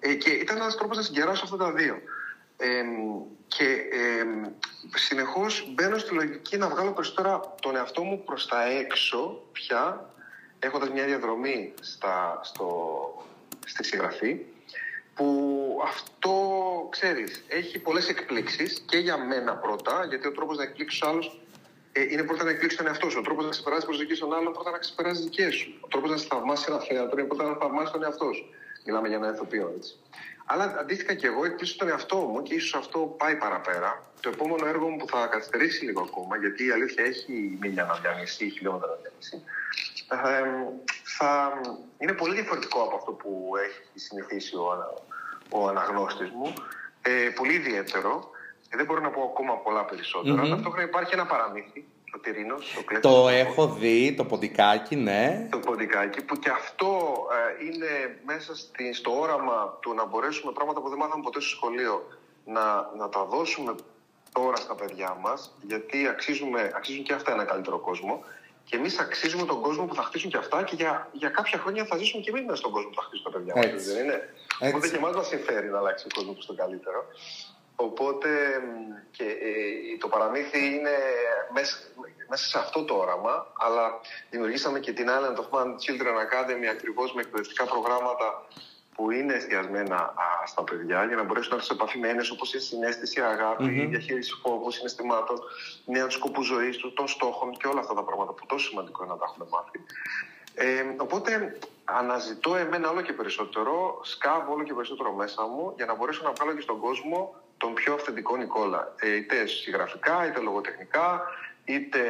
Ε, 0.00 0.14
και 0.14 0.30
ήταν 0.30 0.56
ένας 0.56 0.76
τρόπος 0.76 0.96
να 0.96 1.02
συγκεράσω 1.02 1.44
αυτά 1.44 1.56
τα 1.56 1.72
δύο. 1.72 2.00
Ε, 2.56 2.82
και 3.46 3.64
ε, 3.90 4.24
συνεχώς 4.94 5.72
μπαίνω 5.74 5.98
στη 5.98 6.14
λογική 6.14 6.56
να 6.56 6.68
βγάλω 6.68 6.92
περισσότερα 6.92 7.54
τον 7.60 7.76
εαυτό 7.76 8.02
μου 8.02 8.24
προς 8.24 8.46
τα 8.46 8.68
έξω 8.68 9.42
πια, 9.52 10.10
έχοντας 10.58 10.90
μια 10.90 11.04
διαδρομή 11.04 11.74
στα, 11.80 12.40
στο, 12.42 12.68
στη 13.66 13.84
συγγραφή, 13.84 14.40
που 15.14 15.80
αυτό, 15.84 16.32
ξέρεις, 16.90 17.44
έχει 17.48 17.78
πολλές 17.78 18.08
εκπλήξεις 18.08 18.84
και 18.88 18.96
για 18.96 19.16
μένα 19.18 19.56
πρώτα, 19.56 20.04
γιατί 20.08 20.26
ο 20.26 20.32
τρόπος 20.32 20.56
να 20.56 20.62
εκπλήξεις 20.62 21.02
άλλους 21.02 21.40
ε, 21.92 22.02
είναι 22.02 22.22
πρώτα 22.22 22.44
να 22.44 22.50
εκπλήξεις 22.50 22.78
τον 22.78 22.86
εαυτό 22.86 23.10
σου. 23.10 23.18
Ο 23.18 23.22
τρόπος 23.22 23.44
να 23.44 23.50
ξεπεράσει 23.50 23.86
προσδοκίε 23.86 24.16
των 24.16 24.34
άλλων 24.34 24.52
πρώτα 24.52 24.70
να 24.70 24.78
ξεπεράσει 24.78 25.22
δικές 25.22 25.54
σου. 25.54 25.78
Ο 25.80 25.88
τρόπος 25.88 26.10
να 26.10 26.16
θαυμάσεις 26.16 26.66
ένα 26.66 26.78
θέατρο 26.78 27.18
είναι 27.18 27.28
πρώτα 27.28 27.44
να 27.44 27.54
θαυμάσεις 27.54 27.90
τον 27.90 28.02
εαυτό 28.02 28.32
σου. 28.32 28.44
Μιλάμε 28.84 29.08
για 29.08 29.16
ένα 29.16 29.32
ηθοποιό, 29.32 29.72
έτσι. 29.76 29.96
Αλλά 30.46 30.76
αντίστοιχα 30.78 31.14
και 31.14 31.26
εγώ 31.26 31.44
εκτίσω 31.44 31.76
τον 31.76 31.88
εαυτό 31.88 32.16
μου 32.16 32.42
και 32.42 32.54
ίσως 32.54 32.74
αυτό 32.74 32.98
πάει 33.18 33.36
παραπέρα. 33.36 34.12
Το 34.20 34.28
επόμενο 34.28 34.66
έργο 34.66 34.88
μου 34.88 34.96
που 34.96 35.06
θα 35.06 35.26
καθυστερήσει 35.26 35.84
λίγο 35.84 36.00
ακόμα, 36.00 36.36
γιατί 36.36 36.66
η 36.66 36.70
αλήθεια 36.70 37.04
έχει 37.04 37.58
μίλια 37.60 37.84
να 37.84 37.94
διανύσει, 37.94 38.50
χιλιόμετρα 38.50 38.88
να 38.88 38.96
διανύσει, 39.02 39.42
θα 41.04 41.60
είναι 41.98 42.12
πολύ 42.12 42.34
διαφορετικό 42.34 42.82
από 42.82 42.96
αυτό 42.96 43.12
που 43.12 43.52
έχει 43.64 43.98
συνηθίσει 44.06 44.56
ο, 44.56 44.66
ο 45.50 45.68
αναγνώστης 45.68 46.30
μου. 46.30 46.54
Ε, 47.02 47.28
πολύ 47.34 47.52
ιδιαίτερο. 47.52 48.30
Ε, 48.72 48.76
δεν 48.76 48.86
μπορώ 48.86 49.00
να 49.00 49.10
πω 49.10 49.22
ακόμα 49.22 49.54
πολλά 49.54 49.84
περισσότερα. 49.84 50.42
Mm-hmm. 50.42 50.48
Ταυτόχρονα 50.48 50.82
υπάρχει 50.82 51.14
ένα 51.14 51.26
παραμύθι 51.26 51.84
το 52.12 52.18
Τυρίνος, 52.18 52.84
το 53.00 53.08
Το 53.08 53.28
έχω 53.28 53.68
δει, 53.68 54.14
το 54.14 54.24
ποντικάκι, 54.24 54.96
ναι. 54.96 55.48
Το 55.50 55.58
ποντικάκι, 55.58 56.22
που 56.22 56.36
και 56.36 56.50
αυτό 56.50 57.12
ε, 57.60 57.64
είναι 57.64 58.20
μέσα 58.26 58.56
στη, 58.56 58.94
στο 58.94 59.20
όραμα 59.20 59.78
του 59.80 59.94
να 59.94 60.04
μπορέσουμε 60.06 60.52
πράγματα 60.52 60.80
που 60.80 60.88
δεν 60.88 60.98
μάθαμε 60.98 61.22
ποτέ 61.22 61.40
στο 61.40 61.48
σχολείο 61.48 62.06
να, 62.44 62.90
να 62.98 63.08
τα 63.08 63.24
δώσουμε 63.24 63.74
τώρα 64.32 64.56
στα 64.56 64.74
παιδιά 64.74 65.16
μας, 65.20 65.54
γιατί 65.62 66.08
αξίζουμε, 66.08 66.70
αξίζουν 66.74 67.02
και 67.02 67.12
αυτά 67.12 67.32
ένα 67.32 67.44
καλύτερο 67.44 67.78
κόσμο. 67.78 68.24
Και 68.64 68.76
εμείς 68.76 68.98
αξίζουμε 68.98 69.44
τον 69.44 69.60
κόσμο 69.60 69.84
που 69.84 69.94
θα 69.94 70.02
χτίσουν 70.02 70.30
και 70.30 70.36
αυτά 70.36 70.62
και 70.62 70.74
για, 70.74 71.08
για 71.12 71.28
κάποια 71.28 71.58
χρόνια 71.58 71.84
θα 71.84 71.96
ζήσουμε 71.96 72.22
και 72.22 72.30
εμείς 72.30 72.42
μέσα 72.42 72.56
στον 72.56 72.70
κόσμο 72.70 72.88
που 72.88 72.94
θα 72.94 73.02
χτίσουν 73.02 73.24
τα 73.24 73.30
παιδιά 73.38 73.54
μας. 73.56 73.84
Δεν 73.84 74.04
είναι; 74.04 74.34
Οπότε 74.68 74.88
και 74.88 74.96
εμάς 74.96 75.14
μας 75.14 75.26
συμφέρει 75.26 75.68
να 75.68 75.78
αλλάξει 75.78 76.06
ο 76.10 76.14
κόσμος 76.14 76.34
προ 76.34 76.44
το 76.54 76.54
καλύτερο. 76.62 77.06
Οπότε 77.76 78.28
και, 79.10 79.24
ε, 79.24 79.98
το 79.98 80.08
παραμύθι 80.08 80.74
είναι 80.74 80.96
μέσα, 81.52 81.76
μέσα 82.28 82.44
σε 82.44 82.58
αυτό 82.58 82.84
το 82.84 82.94
όραμα, 82.94 83.46
αλλά 83.58 84.00
δημιουργήσαμε 84.30 84.80
και 84.80 84.92
την 84.92 85.08
Island 85.08 85.36
of 85.36 85.58
Man 85.58 85.66
Children 85.66 86.16
Academy 86.26 86.66
ακριβώς 86.70 87.14
με 87.14 87.20
εκπαιδευτικά 87.20 87.64
προγράμματα 87.64 88.46
που 88.94 89.10
είναι 89.10 89.32
εστιασμένα 89.34 90.14
στα 90.46 90.64
παιδιά 90.64 91.04
για 91.04 91.16
να 91.16 91.22
μπορέσουν 91.22 91.50
να 91.50 91.56
έρθουν 91.56 91.76
σε 91.76 91.82
επαφή 91.82 91.98
με 91.98 92.08
έννοιες 92.08 92.30
όπως 92.30 92.54
η 92.54 92.60
συνέστηση, 92.60 93.20
η 93.20 93.22
αγάπη, 93.22 93.64
mm-hmm. 93.64 93.82
η 93.82 93.86
διαχείριση 93.86 94.32
φόβου, 94.42 94.70
συναισθημάτων, 94.70 95.38
νέα 95.84 96.06
του 96.06 96.12
σκοπούς 96.12 96.46
ζωής 96.46 96.76
του, 96.76 96.92
των 96.92 97.08
στόχων 97.08 97.56
και 97.56 97.66
όλα 97.66 97.80
αυτά 97.80 97.94
τα 97.94 98.04
πράγματα 98.04 98.32
που 98.32 98.46
τόσο 98.46 98.68
σημαντικό 98.68 99.04
είναι 99.04 99.12
να 99.12 99.18
τα 99.18 99.26
έχουμε 99.28 99.46
μάθει. 99.50 99.80
Ε, 100.54 100.94
οπότε 100.96 101.58
αναζητώ 101.84 102.56
εμένα 102.56 102.90
όλο 102.90 103.00
και 103.00 103.12
περισσότερο, 103.12 104.00
σκάβω 104.02 104.52
όλο 104.52 104.62
και 104.62 104.74
περισσότερο 104.74 105.12
μέσα 105.12 105.46
μου 105.46 105.72
για 105.76 105.86
να 105.86 105.94
μπορέσω 105.94 106.22
να 106.24 106.32
βγάλω 106.32 106.54
και 106.54 106.60
στον 106.60 106.78
κόσμο 106.80 107.34
τον 107.62 107.74
πιο 107.74 107.94
αυθεντικό 107.94 108.36
Νικόλα. 108.36 108.94
Ε, 109.00 109.16
είτε 109.16 109.46
συγγραφικά, 109.46 110.26
είτε 110.26 110.40
λογοτεχνικά, 110.40 111.22
είτε 111.64 112.00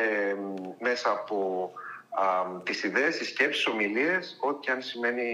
μέσα 0.81 1.11
από 1.11 1.71
α, 2.11 2.25
τις 2.63 2.83
ιδέες, 2.83 3.17
τις 3.17 3.29
σκέψεις, 3.29 3.67
ομιλίες, 3.67 4.37
ό,τι 4.41 4.73
αν 4.73 4.83
σημαίνει 4.83 5.29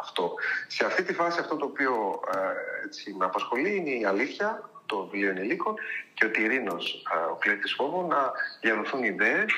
αυτό. 0.00 0.34
Σε 0.66 0.84
αυτή 0.84 1.02
τη 1.02 1.14
φάση 1.14 1.40
αυτό 1.40 1.56
το 1.56 1.64
οποίο 1.64 2.20
ε, 2.34 2.86
έτσι, 2.86 3.14
με 3.18 3.24
απασχολεί 3.24 3.76
είναι 3.76 3.90
η 3.90 4.04
αλήθεια, 4.04 4.70
το 4.86 5.08
βιβλίο 5.10 5.30
ενηλίκων 5.30 5.74
και 6.14 6.24
ο 6.24 6.30
Τυρίνος, 6.30 7.02
ο 7.30 7.34
κλέτης 7.34 7.72
φόβο, 7.72 8.06
να 8.06 8.32
διαδοθούν 8.60 9.02
ιδέες 9.02 9.52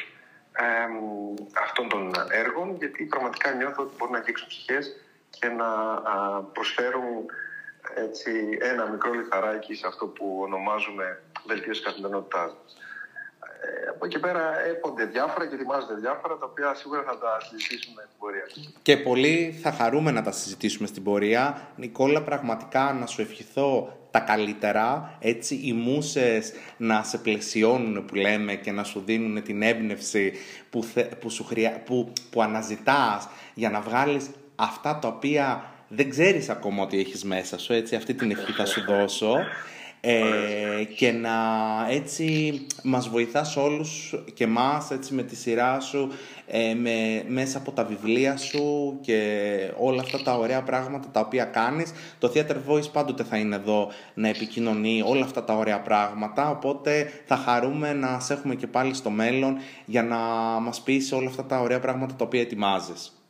ε, 0.52 0.64
αυτών 1.62 1.88
των 1.88 2.12
έργων, 2.30 2.76
γιατί 2.76 3.04
πραγματικά 3.04 3.52
νιώθω 3.52 3.82
ότι 3.82 3.94
μπορούν 3.98 4.12
να 4.12 4.18
αγγίξουν 4.20 4.48
ψυχές 4.48 4.96
και 5.30 5.48
να 5.48 5.66
α, 5.66 6.42
προσφέρουν 6.52 7.26
έτσι, 7.94 8.58
ένα 8.60 8.86
μικρό 8.90 9.12
λιθαράκι 9.12 9.74
σε 9.74 9.86
αυτό 9.86 10.06
που 10.06 10.38
ονομάζουμε 10.42 11.22
βελτίωση 11.46 11.82
καθημερινότητάς 11.82 12.50
ε, 13.64 13.88
από 13.88 14.04
εκεί 14.04 14.18
πέρα 14.18 14.60
έπονται 14.60 15.04
διάφορα 15.04 15.46
και 15.46 15.54
ετοιμάζονται 15.54 15.94
διάφορα 15.94 16.36
τα 16.36 16.46
οποία 16.46 16.74
σίγουρα 16.74 17.02
θα 17.02 17.18
τα 17.18 17.40
συζητήσουμε 17.40 18.02
στην 18.06 18.18
πορεία. 18.18 18.44
Και 18.82 18.96
πολύ 18.96 19.58
θα 19.62 19.72
χαρούμε 19.72 20.10
να 20.10 20.22
τα 20.22 20.32
συζητήσουμε 20.32 20.86
στην 20.86 21.02
πορεία. 21.02 21.68
Νικόλα, 21.76 22.22
πραγματικά 22.22 22.92
να 22.92 23.06
σου 23.06 23.20
ευχηθώ 23.20 23.98
τα 24.10 24.20
καλύτερα, 24.20 25.16
έτσι 25.20 25.54
οι 25.54 25.72
μουσες 25.72 26.52
να 26.76 27.02
σε 27.02 27.18
πλαισιώνουν 27.18 28.04
που 28.04 28.14
λέμε 28.14 28.54
και 28.54 28.72
να 28.72 28.84
σου 28.84 29.02
δίνουν 29.04 29.42
την 29.42 29.62
έμπνευση 29.62 30.32
που, 30.70 30.84
που, 31.20 31.30
σου 31.30 31.44
χρειά, 31.44 31.82
που, 31.84 32.12
που 32.30 32.42
αναζητάς 32.42 33.28
για 33.54 33.70
να 33.70 33.80
βγάλεις 33.80 34.30
αυτά 34.56 34.98
τα 34.98 35.08
οποία 35.08 35.73
δεν 35.88 36.10
ξέρεις 36.10 36.48
ακόμα 36.48 36.82
ότι 36.82 36.98
έχεις 36.98 37.24
μέσα 37.24 37.58
σου, 37.58 37.72
έτσι 37.72 37.96
αυτή 37.96 38.14
την 38.14 38.30
ευχή 38.30 38.52
θα 38.52 38.66
σου 38.66 38.84
δώσω 38.84 39.36
ε, 40.06 40.84
και 40.96 41.12
να 41.12 41.36
έτσι 41.90 42.60
μας 42.82 43.08
βοηθάς 43.08 43.56
όλους 43.56 44.14
και 44.34 44.46
μας 44.46 44.90
έτσι 44.90 45.14
με 45.14 45.22
τη 45.22 45.36
σειρά 45.36 45.80
σου 45.80 46.08
ε, 46.46 46.74
με, 46.74 47.24
μέσα 47.28 47.58
από 47.58 47.72
τα 47.72 47.84
βιβλία 47.84 48.36
σου 48.36 48.98
και 49.00 49.20
όλα 49.78 50.02
αυτά 50.02 50.22
τα 50.22 50.36
ωραία 50.36 50.62
πράγματα 50.62 51.08
τα 51.08 51.20
οποία 51.20 51.44
κάνεις 51.44 51.92
το 52.18 52.32
Theater 52.34 52.56
Voice 52.68 52.92
πάντοτε 52.92 53.24
θα 53.24 53.36
είναι 53.36 53.56
εδώ 53.56 53.90
να 54.14 54.28
επικοινωνεί 54.28 55.02
όλα 55.06 55.24
αυτά 55.24 55.44
τα 55.44 55.54
ωραία 55.54 55.80
πράγματα 55.80 56.50
οπότε 56.50 57.10
θα 57.24 57.36
χαρούμε 57.36 57.92
να 57.92 58.20
σε 58.20 58.32
έχουμε 58.32 58.54
και 58.54 58.66
πάλι 58.66 58.94
στο 58.94 59.10
μέλλον 59.10 59.56
για 59.84 60.02
να 60.02 60.16
μας 60.60 60.80
πεις 60.80 61.12
όλα 61.12 61.28
αυτά 61.28 61.44
τα 61.44 61.60
ωραία 61.60 61.80
πράγματα 61.80 62.14
τα 62.14 62.24
οποία 62.24 62.40
ετοιμάζεις. 62.40 63.23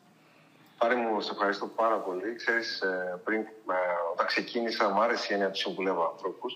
Πάρη 0.84 0.96
μου, 0.96 1.20
σε 1.20 1.30
ευχαριστώ 1.32 1.66
πάρα 1.66 1.96
πολύ. 1.96 2.34
Ξέρεις, 2.34 2.80
ε, 2.80 3.20
πριν, 3.24 3.40
ε, 3.40 3.74
όταν 4.12 4.26
ξεκίνησα, 4.26 4.88
μου 4.88 5.00
άρεσε 5.02 5.26
η 5.30 5.32
έννοια 5.32 5.50
του 5.50 5.58
συμβουλεύω 5.58 6.10
ανθρώπους. 6.12 6.52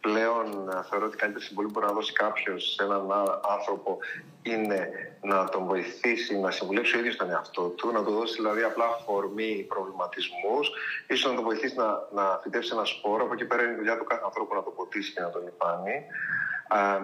Πλέον 0.00 0.46
ε, 0.68 0.82
θεωρώ 0.88 1.04
ότι 1.06 1.14
η 1.16 1.18
καλύτερη 1.18 1.44
συμβουλή 1.44 1.66
που 1.66 1.72
μπορεί 1.72 1.86
να 1.86 1.92
δώσει 1.92 2.12
κάποιος 2.12 2.74
σε 2.74 2.82
έναν 2.84 3.12
άνθρωπο 3.58 3.98
είναι 4.42 4.88
να 5.22 5.48
τον 5.48 5.64
βοηθήσει 5.64 6.38
να 6.38 6.50
συμβουλέψει 6.50 6.96
ο 6.96 6.98
ίδιος 6.98 7.16
τον 7.16 7.30
εαυτό 7.30 7.62
του, 7.62 7.92
να 7.92 8.04
του 8.04 8.12
δώσει 8.12 8.34
δηλαδή 8.34 8.62
απλά 8.62 8.84
φορμή 9.06 9.66
προβληματισμούς, 9.68 10.70
ίσως 11.06 11.30
να 11.30 11.34
τον 11.36 11.44
βοηθήσει 11.44 11.74
να, 11.74 11.88
να 12.12 12.40
φυτέψει 12.42 12.70
ένα 12.72 12.84
σπόρο. 12.84 13.24
Από 13.24 13.32
εκεί 13.32 13.44
πέρα 13.44 13.62
είναι 13.62 13.72
η 13.72 13.76
δουλειά 13.76 13.98
του 13.98 14.04
κάθε 14.04 14.22
ανθρώπου 14.24 14.54
να 14.54 14.62
το 14.62 14.70
ποτίσει 14.70 15.12
και 15.12 15.20
να 15.20 15.30
τον 15.30 15.42
υφάνει. 15.46 15.96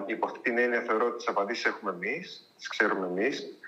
υπό 0.07 0.27
αυτή 0.27 0.39
την 0.39 0.59
έννοια 0.59 0.81
θεωρώ 0.81 1.07
ότι 1.07 1.17
τις 1.17 1.29
απαντήσεις 1.29 1.65
έχουμε 1.65 1.91
εμείς, 1.91 2.53
τις 2.57 2.69
ξέρουμε 2.69 3.07
εμείς 3.07 3.59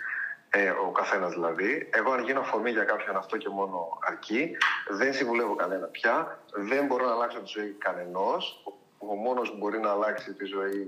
ε, 0.50 0.70
ο 0.70 0.90
καθένας 0.90 1.32
δηλαδή. 1.32 1.88
Εγώ, 1.92 2.12
αν 2.12 2.24
γίνω 2.24 2.40
αφορμή 2.40 2.70
για 2.70 2.84
κάποιον, 2.84 3.16
αυτό 3.16 3.36
και 3.36 3.48
μόνο 3.48 3.98
αρκεί. 4.00 4.56
Δεν 4.88 5.12
συμβουλεύω 5.14 5.54
κανένα 5.54 5.86
πια. 5.86 6.40
Δεν 6.54 6.86
μπορώ 6.86 7.06
να 7.06 7.12
αλλάξω 7.12 7.38
τη 7.38 7.46
ζωή 7.46 7.70
κανενός. 7.78 8.62
Ο 8.98 9.14
μόνος 9.14 9.50
που 9.50 9.56
μπορεί 9.56 9.78
να 9.78 9.90
αλλάξει 9.90 10.32
τη 10.32 10.44
ζωή, 10.44 10.84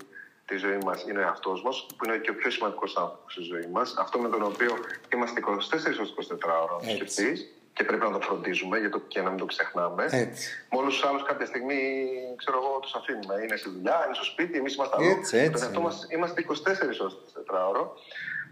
τη 0.47 0.57
ζωή 0.57 0.79
μας 0.85 1.03
είναι 1.03 1.19
ο 1.19 1.23
εαυτός 1.23 1.63
μας, 1.63 1.87
που 1.97 2.05
είναι 2.05 2.17
και 2.17 2.31
ο 2.31 2.35
πιο 2.35 2.51
σημαντικός 2.51 2.97
άνθρωπος 2.97 3.33
στη 3.33 3.43
ζωή 3.43 3.67
μας. 3.73 3.97
Αυτό 3.99 4.19
με 4.19 4.29
τον 4.29 4.43
οποίο 4.43 4.77
είμαστε 5.13 5.41
24 5.41 5.99
ω 6.01 6.05
24 6.37 6.63
ώρα 6.63 6.95
σκεφτεί 6.95 7.51
και 7.79 7.85
πρέπει 7.85 8.05
να 8.05 8.13
το 8.13 8.21
φροντίζουμε 8.21 8.79
για 8.79 8.91
το, 8.91 8.99
και 8.99 9.21
να 9.21 9.29
μην 9.29 9.39
το 9.39 9.45
ξεχνάμε. 9.45 10.05
Έτσι. 10.11 10.49
Με 10.71 10.79
όλους 10.79 10.95
τους 10.95 11.05
άλλους 11.09 11.23
κάποια 11.23 11.47
στιγμή, 11.47 11.81
ξέρω 12.37 12.57
εγώ, 12.63 12.79
τους 12.83 12.95
αφήνουμε. 12.95 13.35
Είναι 13.43 13.57
στη 13.57 13.69
δουλειά, 13.69 14.03
είναι 14.05 14.15
στο 14.15 14.25
σπίτι, 14.25 14.59
εμείς 14.59 14.75
είμαστε 14.75 14.97
εδώ. 15.01 15.11
Έτσι, 15.11 15.37
έτσι. 15.37 15.79
Μας, 15.81 16.07
είμαστε 16.11 16.41
24 16.41 17.01
ώρες 17.01 17.17
24 17.57 17.69
ώρο. 17.69 17.95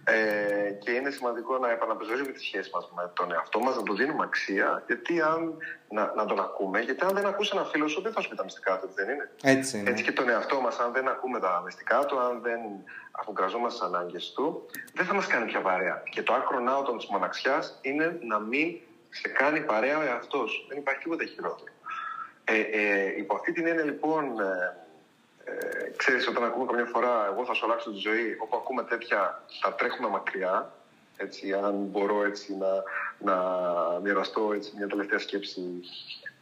Ε, 0.08 0.70
και 0.70 0.90
είναι 0.90 1.10
σημαντικό 1.10 1.58
να 1.58 1.70
επαναπεζορίζουμε 1.70 2.32
τη 2.32 2.40
σχέση 2.40 2.70
μας 2.74 2.90
με 2.96 3.10
τον 3.14 3.32
εαυτό 3.32 3.58
μας, 3.58 3.76
να 3.76 3.82
του 3.82 3.94
δίνουμε 3.94 4.24
αξία, 4.24 4.82
γιατί 4.86 5.20
αν, 5.20 5.56
να, 5.88 6.12
να 6.16 6.24
τον 6.26 6.40
ακούμε. 6.40 6.80
Γιατί 6.80 7.04
αν 7.04 7.14
δεν 7.14 7.26
ακούσει 7.26 7.50
ένα 7.54 7.64
φίλο 7.64 7.88
σου, 7.88 8.02
δεν 8.02 8.12
θα 8.12 8.20
σου 8.20 8.28
πει 8.28 8.36
τα 8.36 8.44
μυστικά 8.44 8.78
του, 8.78 8.90
δεν 8.94 9.08
είναι; 9.08 9.30
Έτσι, 9.42 9.78
είναι. 9.78 9.90
Έτσι 9.90 10.02
και 10.04 10.12
τον 10.12 10.28
εαυτό 10.28 10.60
μας, 10.60 10.78
αν 10.78 10.92
δεν 10.92 11.08
ακούμε 11.08 11.40
τα 11.40 11.62
μυστικά 11.64 12.04
του, 12.04 12.18
αν 12.20 12.40
δεν 12.42 12.60
αφουγκραζόμαστε 13.10 13.78
τι 13.78 13.94
ανάγκες 13.94 14.32
του, 14.34 14.66
δεν 14.94 15.06
θα 15.06 15.14
μας 15.14 15.26
κάνει 15.26 15.46
πια 15.46 15.60
παρέα. 15.60 16.02
Και 16.10 16.22
το 16.22 16.32
άκρο 16.32 16.60
ναότον 16.60 16.98
της 16.98 17.06
μοναξιάς 17.06 17.78
είναι 17.82 18.18
να 18.22 18.38
μην 18.38 18.76
σε 19.08 19.28
κάνει 19.28 19.60
παρέα 19.60 19.98
ο 19.98 20.02
εαυτός. 20.02 20.66
Δεν 20.68 20.78
υπάρχει 20.78 21.02
τίποτα 21.02 21.24
χειρότερο. 21.24 21.72
Ε, 22.44 22.60
ε, 22.60 23.18
υπό 23.18 23.34
αυτή 23.34 23.52
την 23.52 23.66
έννοια, 23.66 23.84
λοιπόν, 23.84 24.40
ε, 24.40 24.85
ε, 25.48 25.90
ξέρεις, 25.96 26.28
όταν 26.28 26.44
ακούμε 26.44 26.66
καμιά 26.66 26.84
φορά 26.84 27.26
εγώ 27.32 27.44
θα 27.44 27.54
σου 27.54 27.64
αλλάξω 27.64 27.90
τη 27.90 27.98
ζωή, 27.98 28.36
όπου 28.38 28.56
ακούμε 28.56 28.82
τέτοια, 28.82 29.42
θα 29.60 29.74
τρέχουμε 29.74 30.08
μακριά, 30.08 30.72
έτσι, 31.16 31.52
αν 31.52 31.74
μπορώ 31.74 32.24
έτσι 32.24 32.56
να, 32.56 32.82
να 33.18 33.36
μοιραστώ 34.02 34.52
έτσι, 34.52 34.72
μια 34.76 34.86
τελευταία 34.86 35.18
σκέψη 35.18 35.62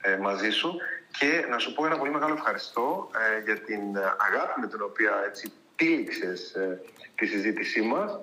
ε, 0.03 0.17
μαζί 0.17 0.51
σου 0.51 0.77
και 1.19 1.47
να 1.51 1.59
σου 1.59 1.75
πω 1.75 1.87
ένα 1.87 1.99
πολύ 1.99 2.11
μεγάλο 2.11 2.35
ευχαριστώ 2.35 3.11
ε, 3.37 3.43
για 3.43 3.59
την 3.59 3.83
αγάπη 4.29 4.61
με 4.61 4.67
την 4.67 4.83
οποία 4.83 5.13
έτσι 5.27 5.53
τύλιξες 5.77 6.55
ε, 6.55 6.81
τη 7.15 7.27
συζήτησή 7.27 7.81
μας. 7.83 8.19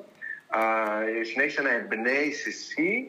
Ε, 1.19 1.23
συνέχισε 1.23 1.61
να 1.61 1.69
εμπνέεις 1.69 2.45
εσύ, 2.45 3.07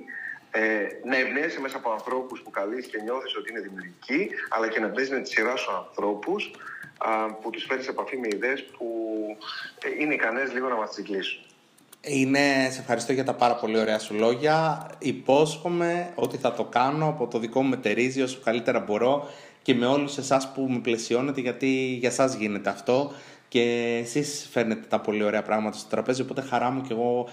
ε, 0.51 0.87
να 1.05 1.17
εμπνέεσαι 1.17 1.61
μέσα 1.61 1.77
από 1.77 1.91
ανθρώπους 1.91 2.41
που 2.43 2.51
καλείς 2.51 2.87
και 2.87 3.01
νιώθεις 3.01 3.37
ότι 3.37 3.51
είναι 3.51 3.61
δημιουργικοί, 3.61 4.31
αλλά 4.49 4.69
και 4.69 4.81
να 4.81 4.87
εμπνέεις 4.87 5.11
με 5.11 5.21
τη 5.21 5.29
σειρά 5.29 5.57
σου 5.57 5.73
ανθρώπους 5.77 6.51
που 7.43 7.51
τους 7.51 7.65
φέρεις 7.65 7.85
σε 7.85 7.91
επαφή 7.91 8.17
με 8.17 8.29
ιδέες 8.33 8.65
που 8.65 8.87
ε, 9.85 10.03
είναι 10.03 10.15
ικανές 10.15 10.53
λίγο 10.53 10.69
να 10.69 10.75
μας 10.77 10.91
τσιγκλίσουν. 10.91 11.41
Είναι, 12.01 12.69
σε 12.71 12.81
ευχαριστώ 12.81 13.13
για 13.13 13.25
τα 13.25 13.35
πάρα 13.35 13.55
πολύ 13.55 13.79
ωραία 13.79 13.99
σου 13.99 14.15
λόγια. 14.15 14.87
Υπόσχομαι 14.99 16.13
ότι 16.15 16.37
θα 16.37 16.53
το 16.53 16.65
κάνω 16.65 17.09
από 17.09 17.27
το 17.27 17.39
δικό 17.39 17.63
μου 17.63 17.69
μετερίζει 17.69 18.23
όσο 18.23 18.41
καλύτερα 18.45 18.81
μπορώ 18.81 19.29
και 19.63 19.75
με 19.75 19.87
όλους 19.87 20.19
εσάς 20.19 20.53
που 20.53 20.63
με 20.63 20.79
πλαισιώνετε 20.79 21.41
γιατί 21.41 21.97
για 22.01 22.11
σας 22.11 22.35
γίνεται 22.35 22.71
αυτό 22.71 23.13
και 23.53 23.99
εσείς 24.03 24.49
φέρνετε 24.53 24.87
τα 24.89 25.01
πολύ 25.01 25.23
ωραία 25.23 25.43
πράγματα 25.43 25.77
στο 25.77 25.89
τραπέζι, 25.89 26.23
οπότε 26.23 26.41
χαρά 26.43 26.71
μου 26.71 26.81
και 26.81 26.93
εγώ 26.93 27.29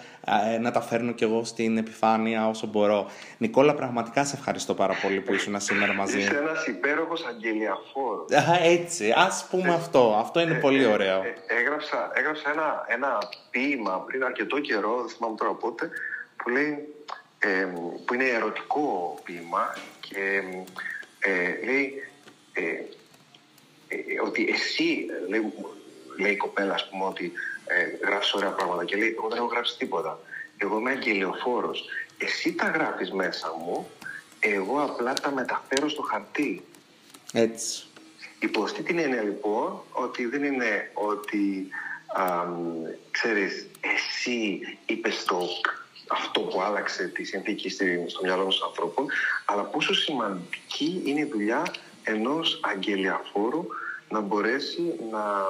ε, 0.53 0.57
να 0.57 0.71
τα 0.71 0.81
φέρνω 0.81 1.11
και 1.11 1.25
εγώ 1.25 1.43
στην 1.43 1.77
επιφάνεια 1.77 2.47
όσο 2.47 2.67
μπορώ. 2.67 3.09
Νικόλα, 3.37 3.73
πραγματικά 3.73 4.25
σε 4.25 4.35
ευχαριστώ 4.35 4.73
πάρα 4.73 4.93
πολύ 5.01 5.19
που 5.21 5.33
ήσουν 5.33 5.59
σήμερα 5.59 5.93
μαζί. 5.93 6.19
Είσαι 6.19 6.37
ένας 6.37 6.67
υπέροχος 6.67 7.25
αγγελιαφόρος. 7.25 8.25
Έτσι, 8.63 9.13
ας 9.15 9.47
πούμε 9.49 9.73
αυτό. 9.73 10.15
Αυτό 10.19 10.39
είναι 10.39 10.53
πολύ 10.53 10.85
ωραίο. 10.85 11.21
έγραψα 11.47 12.11
έγραψα 12.13 12.49
ένα, 12.51 12.85
ένα 12.87 13.17
ποίημα 13.49 14.03
πριν 14.05 14.23
αρκετό 14.23 14.59
καιρό, 14.59 15.01
δεν 15.01 15.09
θυμάμαι 15.09 15.35
τώρα 15.37 15.53
πότε, 15.53 15.89
που 16.35 16.49
λέει 16.49 16.87
που 18.05 18.13
είναι 18.13 18.27
ερωτικό 18.27 19.19
ποίημα 19.23 19.75
και 19.99 20.43
ε, 21.19 21.65
λέει 21.65 22.03
ε, 22.53 22.61
ε, 23.87 24.21
ότι 24.25 24.49
εσύ, 24.53 25.05
λέει, 25.29 25.53
λέει 26.19 26.31
η 26.31 26.37
κοπέλα, 26.37 26.73
ας 26.73 26.89
πούμε, 26.89 27.05
ότι 27.05 27.31
ε, 27.65 28.05
γράφεις 28.05 28.33
ωραία 28.33 28.49
πράγματα 28.49 28.85
και 28.85 28.95
λέει, 28.95 29.15
εγώ 29.17 29.27
δεν 29.27 29.37
έχω 29.37 29.47
γράψει 29.47 29.77
τίποτα. 29.77 30.19
Εγώ 30.57 30.77
είμαι 30.77 30.91
αγγελιοφόρος. 30.91 31.85
Εσύ 32.17 32.53
τα 32.53 32.65
γράφεις 32.65 33.11
μέσα 33.11 33.53
μου, 33.59 33.89
εγώ 34.39 34.81
απλά 34.81 35.13
τα 35.13 35.31
μεταφέρω 35.31 35.89
στο 35.89 36.01
χαρτί. 36.01 36.63
Έτσι. 37.33 37.83
Υποστεί 38.39 38.83
την 38.83 38.99
έννοια 38.99 39.21
λοιπόν 39.21 39.81
ότι 39.91 40.25
δεν 40.25 40.43
είναι 40.43 40.91
ότι 40.93 41.69
α, 42.07 42.45
ξέρεις, 43.11 43.67
εσύ 43.79 44.59
είπες 44.85 45.23
το 45.23 45.47
αυτό 46.07 46.39
που 46.39 46.61
άλλαξε 46.61 47.07
τη 47.07 47.23
συνθήκη 47.23 47.69
στο 47.69 48.21
μυαλό 48.23 48.43
των 48.43 48.67
ανθρώπων, 48.67 49.07
αλλά 49.45 49.61
πόσο 49.63 49.93
σημαντική 49.93 51.01
είναι 51.05 51.19
η 51.19 51.29
δουλειά 51.31 51.63
ενός 52.03 52.59
αγγελιαφόρου 52.63 53.65
να 54.09 54.19
μπορέσει 54.19 54.95
να 55.11 55.45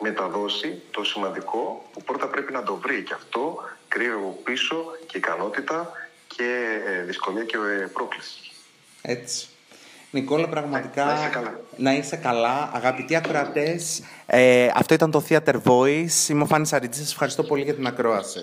μεταδώσει 0.00 0.82
το 0.90 1.04
σημαντικό 1.04 1.84
που 1.92 2.02
πρώτα 2.02 2.26
πρέπει 2.26 2.52
να 2.52 2.62
το 2.62 2.74
βρει 2.76 3.02
και 3.02 3.14
αυτό 3.14 3.58
κρύβει 3.88 4.14
πίσω 4.44 4.84
και 5.06 5.18
ικανότητα 5.18 5.90
και 6.26 6.80
ε, 6.86 7.02
δυσκολία 7.02 7.44
και 7.44 7.56
ε, 7.56 7.86
πρόκληση. 7.86 8.52
Έτσι. 9.02 9.48
Νικόλα, 10.10 10.48
πραγματικά 10.48 11.04
να 11.04 11.14
είσαι 11.14 11.28
καλά. 11.28 11.60
Να 11.76 11.92
είσαι 11.92 12.16
καλά. 12.16 12.70
Αγαπητοί 12.72 13.16
ακροατές, 13.16 14.02
ε, 14.26 14.68
αυτό 14.74 14.94
ήταν 14.94 15.10
το 15.10 15.24
Theater 15.28 15.62
Voice. 15.64 16.28
Είμαι 16.28 16.42
ο 16.42 16.46
Φάνης 16.46 16.72
Αριτζής. 16.72 17.02
Σας 17.02 17.12
ευχαριστώ 17.12 17.42
πολύ 17.42 17.62
για 17.62 17.74
την 17.74 17.86
ακρόαση. 17.86 18.40